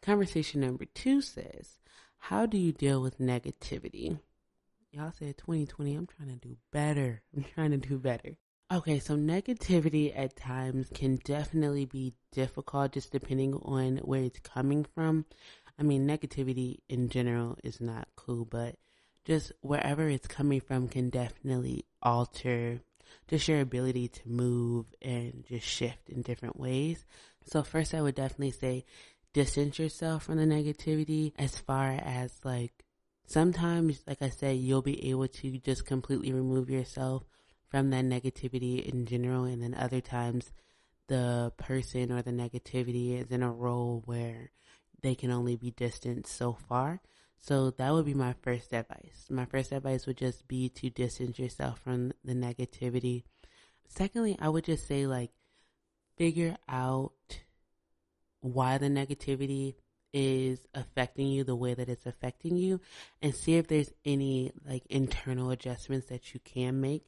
Conversation 0.00 0.60
number 0.60 0.86
two 0.86 1.20
says, 1.20 1.80
How 2.16 2.46
do 2.46 2.56
you 2.56 2.72
deal 2.72 3.02
with 3.02 3.18
negativity? 3.18 4.18
Y'all 4.92 5.12
said 5.12 5.36
2020. 5.36 5.94
I'm 5.94 6.06
trying 6.06 6.30
to 6.30 6.36
do 6.36 6.56
better. 6.72 7.22
I'm 7.36 7.44
trying 7.54 7.72
to 7.72 7.76
do 7.76 7.98
better. 7.98 8.36
Okay, 8.70 8.98
so 8.98 9.16
negativity 9.16 10.12
at 10.14 10.36
times 10.36 10.90
can 10.92 11.16
definitely 11.24 11.86
be 11.86 12.12
difficult 12.32 12.92
just 12.92 13.10
depending 13.10 13.54
on 13.54 13.96
where 13.98 14.20
it's 14.20 14.40
coming 14.40 14.84
from. 14.94 15.24
I 15.78 15.82
mean, 15.82 16.06
negativity 16.06 16.80
in 16.86 17.08
general 17.08 17.56
is 17.64 17.80
not 17.80 18.08
cool, 18.14 18.44
but 18.44 18.76
just 19.24 19.52
wherever 19.62 20.06
it's 20.06 20.28
coming 20.28 20.60
from 20.60 20.86
can 20.88 21.08
definitely 21.08 21.86
alter 22.02 22.82
just 23.26 23.48
your 23.48 23.60
ability 23.60 24.08
to 24.08 24.28
move 24.28 24.84
and 25.00 25.46
just 25.48 25.66
shift 25.66 26.10
in 26.10 26.20
different 26.20 26.60
ways. 26.60 27.06
So 27.46 27.62
first 27.62 27.94
I 27.94 28.02
would 28.02 28.16
definitely 28.16 28.50
say 28.50 28.84
distance 29.32 29.78
yourself 29.78 30.24
from 30.24 30.36
the 30.36 30.44
negativity 30.44 31.32
as 31.38 31.56
far 31.56 31.92
as 31.92 32.38
like 32.44 32.84
sometimes, 33.24 34.02
like 34.06 34.20
I 34.20 34.28
said, 34.28 34.58
you'll 34.58 34.82
be 34.82 35.08
able 35.08 35.28
to 35.28 35.56
just 35.56 35.86
completely 35.86 36.34
remove 36.34 36.68
yourself 36.68 37.24
from 37.68 37.90
that 37.90 38.04
negativity 38.04 38.84
in 38.84 39.06
general. 39.06 39.44
And 39.44 39.62
then 39.62 39.74
other 39.74 40.00
times 40.00 40.50
the 41.08 41.52
person 41.56 42.12
or 42.12 42.22
the 42.22 42.30
negativity 42.30 43.20
is 43.20 43.30
in 43.30 43.42
a 43.42 43.50
role 43.50 44.02
where 44.06 44.50
they 45.02 45.14
can 45.14 45.30
only 45.30 45.56
be 45.56 45.70
distant 45.70 46.26
so 46.26 46.52
far. 46.52 47.00
So 47.40 47.70
that 47.70 47.92
would 47.92 48.04
be 48.04 48.14
my 48.14 48.34
first 48.42 48.72
advice. 48.72 49.26
My 49.30 49.44
first 49.44 49.72
advice 49.72 50.06
would 50.06 50.16
just 50.16 50.48
be 50.48 50.68
to 50.70 50.90
distance 50.90 51.38
yourself 51.38 51.78
from 51.80 52.12
the 52.24 52.34
negativity. 52.34 53.22
Secondly, 53.88 54.36
I 54.40 54.48
would 54.48 54.64
just 54.64 54.86
say 54.86 55.06
like 55.06 55.30
figure 56.16 56.56
out 56.68 57.12
why 58.40 58.78
the 58.78 58.88
negativity 58.88 59.74
is 60.12 60.66
affecting 60.74 61.28
you 61.28 61.44
the 61.44 61.56
way 61.56 61.74
that 61.74 61.88
it's 61.88 62.06
affecting 62.06 62.56
you 62.56 62.80
and 63.20 63.34
see 63.34 63.54
if 63.56 63.68
there's 63.68 63.92
any 64.04 64.52
like 64.66 64.84
internal 64.86 65.50
adjustments 65.50 66.06
that 66.08 66.32
you 66.32 66.40
can 66.40 66.80
make 66.80 67.04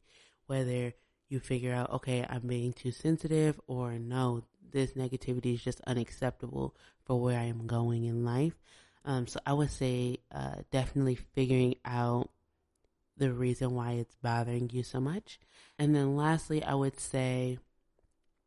whether 0.51 0.93
you 1.29 1.39
figure 1.39 1.73
out, 1.73 1.89
okay, 1.91 2.25
I'm 2.29 2.45
being 2.45 2.73
too 2.73 2.91
sensitive, 2.91 3.57
or 3.67 3.97
no, 3.97 4.43
this 4.69 4.91
negativity 4.91 5.53
is 5.53 5.63
just 5.63 5.79
unacceptable 5.87 6.75
for 7.05 7.21
where 7.21 7.39
I 7.39 7.45
am 7.45 7.67
going 7.67 8.03
in 8.03 8.25
life. 8.25 8.59
Um, 9.05 9.27
so 9.27 9.39
I 9.45 9.53
would 9.53 9.71
say 9.71 10.17
uh, 10.29 10.55
definitely 10.69 11.15
figuring 11.15 11.75
out 11.85 12.29
the 13.15 13.31
reason 13.31 13.73
why 13.75 13.93
it's 13.93 14.15
bothering 14.15 14.69
you 14.73 14.83
so 14.83 14.99
much. 14.99 15.39
And 15.79 15.95
then 15.95 16.17
lastly, 16.17 16.61
I 16.61 16.73
would 16.73 16.99
say 16.99 17.57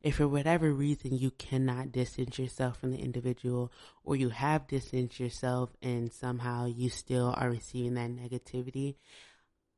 if 0.02 0.16
for 0.16 0.28
whatever 0.28 0.70
reason 0.70 1.16
you 1.16 1.30
cannot 1.30 1.90
distance 1.90 2.38
yourself 2.38 2.80
from 2.80 2.90
the 2.90 2.98
individual 2.98 3.72
or 4.04 4.14
you 4.14 4.28
have 4.28 4.68
distanced 4.68 5.18
yourself 5.18 5.70
and 5.80 6.12
somehow 6.12 6.66
you 6.66 6.90
still 6.90 7.32
are 7.34 7.48
receiving 7.48 7.94
that 7.94 8.10
negativity, 8.10 8.96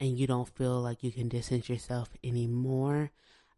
and 0.01 0.19
you 0.19 0.27
don't 0.27 0.49
feel 0.49 0.81
like 0.81 1.03
you 1.03 1.13
can 1.13 1.29
distance 1.29 1.69
yourself 1.69 2.11
anymore, 2.23 3.11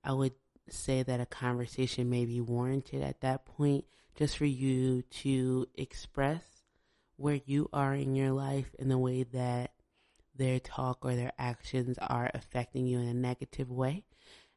I 0.05 0.12
would 0.12 0.35
say 0.68 1.03
that 1.03 1.20
a 1.20 1.27
conversation 1.27 2.11
may 2.11 2.24
be 2.24 2.40
warranted 2.40 3.03
at 3.03 3.20
that 3.22 3.44
point 3.44 3.85
just 4.14 4.37
for 4.37 4.44
you 4.44 5.03
to 5.03 5.66
express 5.74 6.42
where 7.16 7.40
you 7.46 7.68
are 7.72 7.94
in 7.94 8.14
your 8.14 8.33
life 8.33 8.74
in 8.79 8.88
the 8.88 8.98
way 8.98 9.22
that 9.24 9.72
their 10.35 10.61
talk 10.61 11.05
or 11.05 11.16
their 11.16 11.33
actions 11.38 11.98
are 11.98 12.31
affecting 12.33 12.87
you 12.87 12.98
in 12.98 13.09
a 13.09 13.14
negative 13.14 13.70
way. 13.70 14.05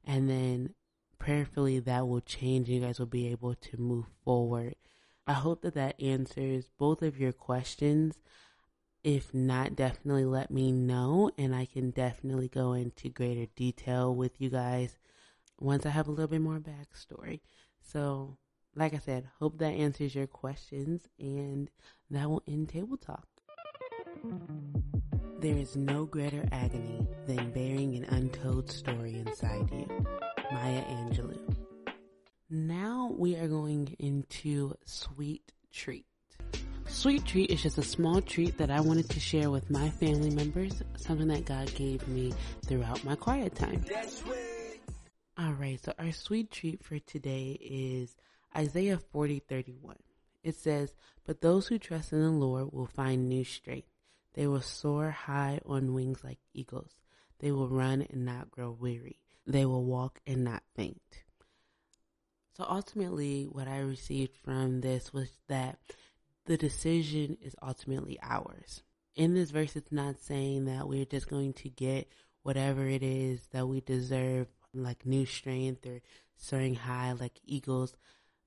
And 0.05 0.29
then 0.29 0.75
prayerfully 1.17 1.79
that 1.79 2.07
will 2.07 2.21
change. 2.21 2.69
You 2.69 2.81
guys 2.81 2.99
will 2.99 3.07
be 3.07 3.27
able 3.27 3.55
to 3.55 3.77
move 3.77 4.05
forward. 4.23 4.75
I 5.27 5.33
hope 5.33 5.61
that 5.61 5.75
that 5.75 6.01
answers 6.01 6.69
both 6.77 7.01
of 7.01 7.19
your 7.19 7.31
questions. 7.31 8.19
If 9.03 9.33
not, 9.33 9.75
definitely 9.75 10.25
let 10.25 10.51
me 10.51 10.71
know 10.71 11.31
and 11.37 11.55
I 11.55 11.65
can 11.65 11.89
definitely 11.89 12.47
go 12.47 12.73
into 12.73 13.09
greater 13.09 13.47
detail 13.55 14.13
with 14.13 14.39
you 14.39 14.49
guys 14.49 14.97
once 15.59 15.85
I 15.85 15.89
have 15.89 16.07
a 16.07 16.11
little 16.11 16.27
bit 16.27 16.41
more 16.41 16.59
backstory. 16.59 17.39
So, 17.81 18.37
like 18.75 18.93
I 18.93 18.99
said, 18.99 19.27
hope 19.39 19.57
that 19.57 19.73
answers 19.73 20.13
your 20.13 20.27
questions 20.27 21.07
and 21.19 21.71
that 22.11 22.29
will 22.29 22.43
end 22.47 22.69
table 22.69 22.97
talk. 22.97 23.27
There 25.39 25.57
is 25.57 25.75
no 25.75 26.05
greater 26.05 26.47
agony 26.51 27.07
than 27.25 27.51
bearing 27.51 27.95
an 27.95 28.03
untold 28.03 28.69
story 28.69 29.15
inside 29.15 29.67
you. 29.71 29.87
Maya 30.51 30.83
Angelou. 30.83 31.55
Now 32.51 33.15
we 33.17 33.35
are 33.35 33.47
going 33.47 33.95
into 33.97 34.75
sweet 34.85 35.53
treat. 35.71 36.05
Sweet 36.91 37.25
treat 37.25 37.49
is 37.49 37.63
just 37.63 37.77
a 37.77 37.83
small 37.83 38.21
treat 38.21 38.57
that 38.57 38.69
I 38.69 38.81
wanted 38.81 39.09
to 39.09 39.19
share 39.19 39.49
with 39.49 39.71
my 39.71 39.89
family 39.89 40.29
members, 40.29 40.83
something 40.97 41.29
that 41.29 41.45
God 41.45 41.73
gave 41.73 42.05
me 42.07 42.33
throughout 42.65 43.03
my 43.03 43.15
quiet 43.15 43.55
time. 43.55 43.83
Alright, 45.39 45.83
so 45.83 45.93
our 45.97 46.11
sweet 46.11 46.51
treat 46.51 46.83
for 46.83 46.99
today 46.99 47.57
is 47.59 48.15
Isaiah 48.55 48.99
40 48.99 49.39
31. 49.39 49.95
It 50.43 50.55
says, 50.55 50.93
But 51.25 51.41
those 51.41 51.67
who 51.67 51.79
trust 51.79 52.11
in 52.11 52.21
the 52.21 52.29
Lord 52.29 52.71
will 52.71 52.85
find 52.85 53.27
new 53.27 53.45
strength. 53.45 53.87
They 54.33 54.45
will 54.45 54.61
soar 54.61 55.09
high 55.11 55.59
on 55.65 55.93
wings 55.93 56.23
like 56.23 56.39
eagles. 56.53 56.91
They 57.39 57.51
will 57.51 57.69
run 57.69 58.05
and 58.11 58.25
not 58.25 58.51
grow 58.51 58.69
weary. 58.69 59.17
They 59.47 59.65
will 59.65 59.85
walk 59.85 60.19
and 60.27 60.43
not 60.43 60.61
faint. 60.75 61.23
So 62.53 62.65
ultimately, 62.69 63.45
what 63.45 63.67
I 63.67 63.79
received 63.79 64.35
from 64.43 64.81
this 64.81 65.13
was 65.13 65.29
that 65.47 65.79
the 66.45 66.57
decision 66.57 67.37
is 67.41 67.55
ultimately 67.61 68.19
ours. 68.21 68.83
In 69.15 69.33
this 69.33 69.51
verse, 69.51 69.75
it's 69.75 69.91
not 69.91 70.21
saying 70.21 70.65
that 70.65 70.87
we're 70.87 71.05
just 71.05 71.29
going 71.29 71.53
to 71.53 71.69
get 71.69 72.07
whatever 72.43 72.87
it 72.87 73.03
is 73.03 73.47
that 73.51 73.67
we 73.67 73.81
deserve, 73.81 74.47
like 74.73 75.05
new 75.05 75.25
strength 75.25 75.85
or 75.85 76.01
soaring 76.37 76.75
high 76.75 77.11
like 77.11 77.39
eagles, 77.45 77.95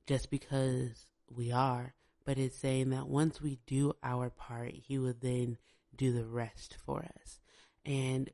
just 0.06 0.30
because 0.30 1.06
we 1.30 1.52
are. 1.52 1.94
But 2.24 2.38
it's 2.38 2.56
saying 2.58 2.90
that 2.90 3.06
once 3.06 3.42
we 3.42 3.58
do 3.66 3.92
our 4.02 4.30
part, 4.30 4.72
He 4.72 4.98
will 4.98 5.14
then 5.18 5.58
do 5.94 6.12
the 6.12 6.24
rest 6.24 6.76
for 6.84 7.04
us. 7.20 7.38
And 7.84 8.30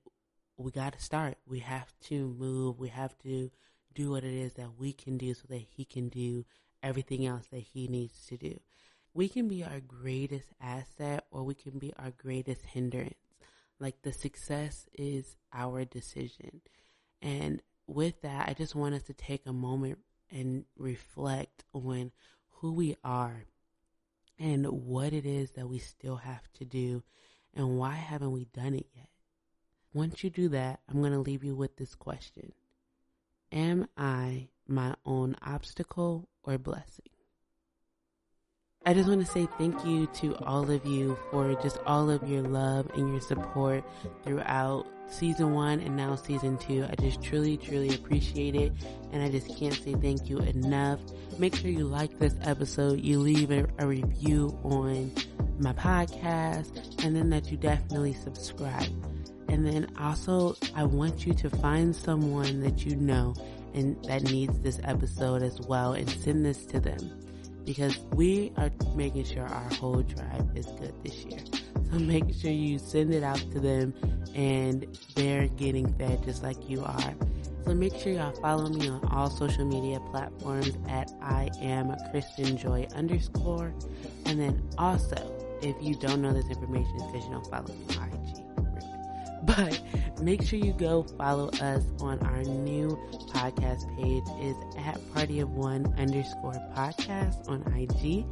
we 0.57 0.70
got 0.70 0.92
to 0.92 1.03
start. 1.03 1.38
We 1.46 1.61
have 1.61 1.92
to 2.05 2.35
move. 2.38 2.79
We 2.79 2.88
have 2.88 3.16
to 3.25 3.51
do 3.94 4.11
what 4.11 4.25
it 4.25 4.35
is 4.35 4.55
that 4.55 4.79
we 4.79 4.92
can 4.92 5.18
do 5.18 5.35
so 5.35 5.42
that 5.49 5.62
he 5.77 5.85
can 5.85 6.09
do 6.09 6.44
everything 6.83 7.27
else 7.27 7.46
that 7.51 7.62
he 7.62 7.88
needs 7.88 8.27
to 8.27 8.37
do. 8.37 8.59
We 9.12 9.29
can 9.29 9.49
be 9.49 9.64
our 9.64 9.81
greatest 9.81 10.49
asset 10.61 11.25
or 11.31 11.42
we 11.42 11.55
can 11.55 11.79
be 11.79 11.92
our 11.99 12.12
greatest 12.12 12.64
hindrance. 12.64 13.14
Like 13.79 14.03
the 14.03 14.12
success 14.12 14.87
is 14.92 15.37
our 15.53 15.85
decision. 15.85 16.61
And 17.20 17.62
with 17.87 18.20
that, 18.23 18.49
I 18.49 18.55
just 18.55 18.75
want 18.75 18.94
us 18.94 19.03
to 19.05 19.14
take 19.14 19.46
a 19.46 19.53
moment 19.53 19.99
and 20.31 20.64
reflect 20.77 21.64
on 21.73 22.12
who 22.51 22.73
we 22.73 22.96
are 23.03 23.44
and 24.38 24.66
what 24.66 25.12
it 25.12 25.27
is 25.27 25.51
that 25.53 25.68
we 25.68 25.79
still 25.79 26.16
have 26.16 26.51
to 26.55 26.64
do 26.64 27.03
and 27.55 27.79
why 27.79 27.94
haven't 27.94 28.33
we 28.33 28.44
done 28.46 28.75
it 28.75 28.87
yet? 28.94 29.09
Once 29.92 30.23
you 30.23 30.31
do 30.31 30.49
that, 30.51 30.81
I'm 30.88 31.01
going 31.01 31.12
to 31.12 31.18
leave 31.18 31.42
you 31.42 31.55
with 31.55 31.77
this 31.77 31.94
question. 31.94 32.53
Am 33.51 33.88
I 33.96 34.49
my 34.68 34.94
own 35.05 35.37
obstacle 35.42 36.29
or 36.44 36.59
blessing? 36.59 37.10
I 38.87 38.95
just 38.95 39.11
want 39.11 39.21
to 39.21 39.31
say 39.31 39.47
thank 39.59 39.85
you 39.85 40.07
to 40.07 40.35
all 40.37 40.71
of 40.71 40.87
you 40.87 41.19
for 41.31 41.53
just 41.57 41.77
all 41.85 42.09
of 42.09 42.27
your 42.27 42.40
love 42.40 42.90
and 42.95 43.11
your 43.11 43.21
support 43.21 43.85
throughout 44.25 44.87
season 45.07 45.53
one 45.53 45.81
and 45.81 45.99
now 45.99 46.14
season 46.16 46.57
two. 46.57 46.87
I 46.90 46.95
just 46.95 47.23
truly, 47.23 47.59
truly 47.59 47.95
appreciate 47.95 48.55
it. 48.55 48.73
And 49.12 49.23
I 49.23 49.31
just 49.31 49.55
can't 49.59 49.75
say 49.75 49.93
thank 49.97 50.31
you 50.31 50.38
enough. 50.38 50.99
Make 51.38 51.57
sure 51.57 51.69
you 51.69 51.85
like 51.85 52.19
this 52.19 52.35
episode, 52.40 53.03
you 53.03 53.19
leave 53.19 53.51
a, 53.51 53.66
a 53.79 53.87
review 53.87 54.59
on 54.64 55.12
my 55.59 55.75
podcast, 55.75 57.05
and 57.05 57.14
then 57.14 57.29
that 57.29 57.51
you 57.51 57.59
definitely 57.59 58.14
subscribe. 58.14 58.88
And 59.51 59.66
then 59.66 59.88
also, 59.99 60.57
I 60.75 60.85
want 60.85 61.27
you 61.27 61.35
to 61.35 61.51
find 61.51 61.95
someone 61.95 62.61
that 62.61 62.87
you 62.87 62.97
know 62.97 63.35
and 63.75 64.03
that 64.07 64.23
needs 64.23 64.59
this 64.61 64.81
episode 64.85 65.43
as 65.43 65.61
well 65.61 65.93
and 65.93 66.09
send 66.09 66.47
this 66.47 66.64
to 66.66 66.81
them 66.81 67.19
because 67.64 67.99
we 68.14 68.53
are 68.57 68.70
making 68.94 69.25
sure 69.25 69.46
our 69.46 69.75
whole 69.75 70.03
tribe 70.03 70.57
is 70.57 70.66
good 70.66 70.94
this 71.03 71.25
year. 71.25 71.40
So 71.90 71.99
make 71.99 72.35
sure 72.35 72.51
you 72.51 72.79
send 72.79 73.12
it 73.12 73.23
out 73.23 73.40
to 73.53 73.61
them 73.61 73.94
and 74.35 74.87
they're 75.14 75.49
getting 75.49 75.92
fed 75.94 76.23
just 76.25 76.42
like 76.42 76.68
you 76.68 76.83
are. 76.85 77.14
So 77.64 77.75
make 77.75 77.94
sure 77.96 78.12
y'all 78.12 78.33
follow 78.40 78.68
me 78.68 78.88
on 78.88 79.05
all 79.12 79.31
social 79.31 79.64
media 79.64 80.01
platforms 80.11 80.77
at 80.88 81.12
I 81.20 81.51
am 81.61 81.94
Kristen 82.11 82.57
Joy 82.57 82.87
underscore. 82.94 83.73
And 84.27 84.40
then 84.40 84.62
also, 84.79 85.16
if 85.62 85.77
you 85.81 85.94
don't 85.94 86.23
know 86.23 86.33
this 86.33 86.49
information, 86.49 86.90
it's 86.96 87.07
because 87.07 87.25
you 87.27 87.33
don't 87.33 87.46
follow 87.46 87.68
me 87.68 87.96
on 87.96 88.09
IG. 88.09 88.40
But 89.42 89.81
make 90.20 90.42
sure 90.42 90.59
you 90.59 90.72
go 90.72 91.02
follow 91.16 91.48
us 91.61 91.85
on 92.00 92.18
our 92.20 92.42
new 92.42 92.88
podcast 93.28 93.85
page 93.96 94.24
is 94.42 94.56
at 94.78 94.98
party 95.14 95.40
of 95.40 95.50
one 95.50 95.92
underscore 95.98 96.54
podcast 96.74 97.48
on 97.48 97.62
IG 97.74 98.24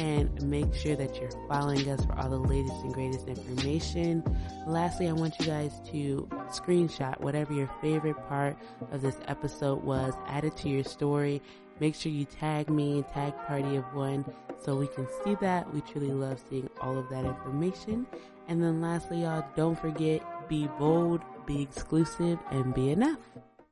and 0.00 0.42
make 0.42 0.72
sure 0.74 0.96
that 0.96 1.16
you're 1.20 1.30
following 1.48 1.88
us 1.88 2.04
for 2.04 2.18
all 2.18 2.28
the 2.28 2.38
latest 2.38 2.74
and 2.82 2.94
greatest 2.94 3.26
information. 3.26 4.22
Lastly, 4.66 5.08
I 5.08 5.12
want 5.12 5.34
you 5.40 5.46
guys 5.46 5.72
to 5.90 6.28
screenshot 6.48 7.20
whatever 7.20 7.52
your 7.52 7.70
favorite 7.80 8.16
part 8.28 8.56
of 8.92 9.02
this 9.02 9.16
episode 9.26 9.82
was, 9.82 10.14
add 10.26 10.44
it 10.44 10.56
to 10.58 10.68
your 10.68 10.84
story. 10.84 11.42
Make 11.80 11.94
sure 11.94 12.12
you 12.12 12.24
tag 12.24 12.70
me, 12.70 13.04
tag 13.12 13.34
Party 13.46 13.76
of 13.76 13.84
One, 13.94 14.24
so 14.60 14.76
we 14.76 14.86
can 14.86 15.06
see 15.24 15.36
that. 15.40 15.72
We 15.74 15.80
truly 15.80 16.12
love 16.12 16.40
seeing 16.48 16.70
all 16.80 16.96
of 16.96 17.08
that 17.10 17.24
information. 17.24 18.06
And 18.46 18.62
then 18.62 18.80
lastly, 18.80 19.22
y'all, 19.22 19.44
don't 19.56 19.78
forget 19.78 20.22
be 20.54 20.68
bold, 20.78 21.20
be 21.46 21.62
exclusive, 21.62 22.38
and 22.52 22.72
be 22.74 22.90
enough. 22.90 23.18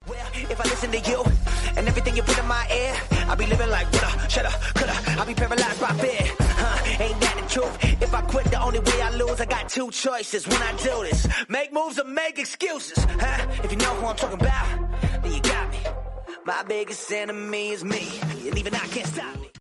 Well, 0.09 0.27
if 0.35 0.59
I 0.61 0.65
listen 0.65 0.91
to 0.91 1.01
you 1.11 1.23
and 1.77 1.87
everything 1.87 2.17
you 2.17 2.23
put 2.25 2.37
in 2.37 2.49
my 2.49 2.65
ear, 2.81 2.95
I'll 3.29 3.37
be 3.37 3.47
living 3.47 3.71
like 3.71 3.87
woulda, 3.93 4.11
shoulda, 4.29 4.53
coulda. 4.75 4.97
I'll 5.19 5.27
be 5.33 5.35
paralyzed 5.35 5.81
by 5.81 5.93
fear. 6.03 6.25
Huh, 6.63 7.05
ain't 7.05 7.21
that 7.21 7.37
the 7.41 7.47
truth? 7.55 8.03
If 8.03 8.13
I 8.13 8.23
quit, 8.23 8.47
the 8.47 8.61
only 8.61 8.81
way 8.81 8.99
I 9.01 9.11
lose, 9.11 9.41
I 9.41 9.45
got 9.45 9.69
two 9.69 9.93
choices 9.93 10.49
when 10.49 10.61
I 10.61 10.73
do 10.89 10.97
this. 11.09 11.21
Make 11.49 11.73
moves 11.73 12.01
or 12.01 12.05
make 12.05 12.37
excuses. 12.41 12.99
Huh? 13.25 13.47
If 13.63 13.71
you 13.71 13.79
know 13.79 13.95
who 13.99 14.07
I'm 14.07 14.17
talking 14.17 14.41
about, 14.41 14.67
then 15.23 15.33
you 15.33 15.41
got 15.41 15.71
me. 15.71 15.79
My 16.45 16.65
biggest 16.65 17.13
enemy 17.13 17.71
is 17.71 17.85
me, 17.85 18.05
and 18.47 18.59
even 18.59 18.75
I 18.75 18.87
can't 18.95 19.07
stop 19.07 19.41
me. 19.41 19.52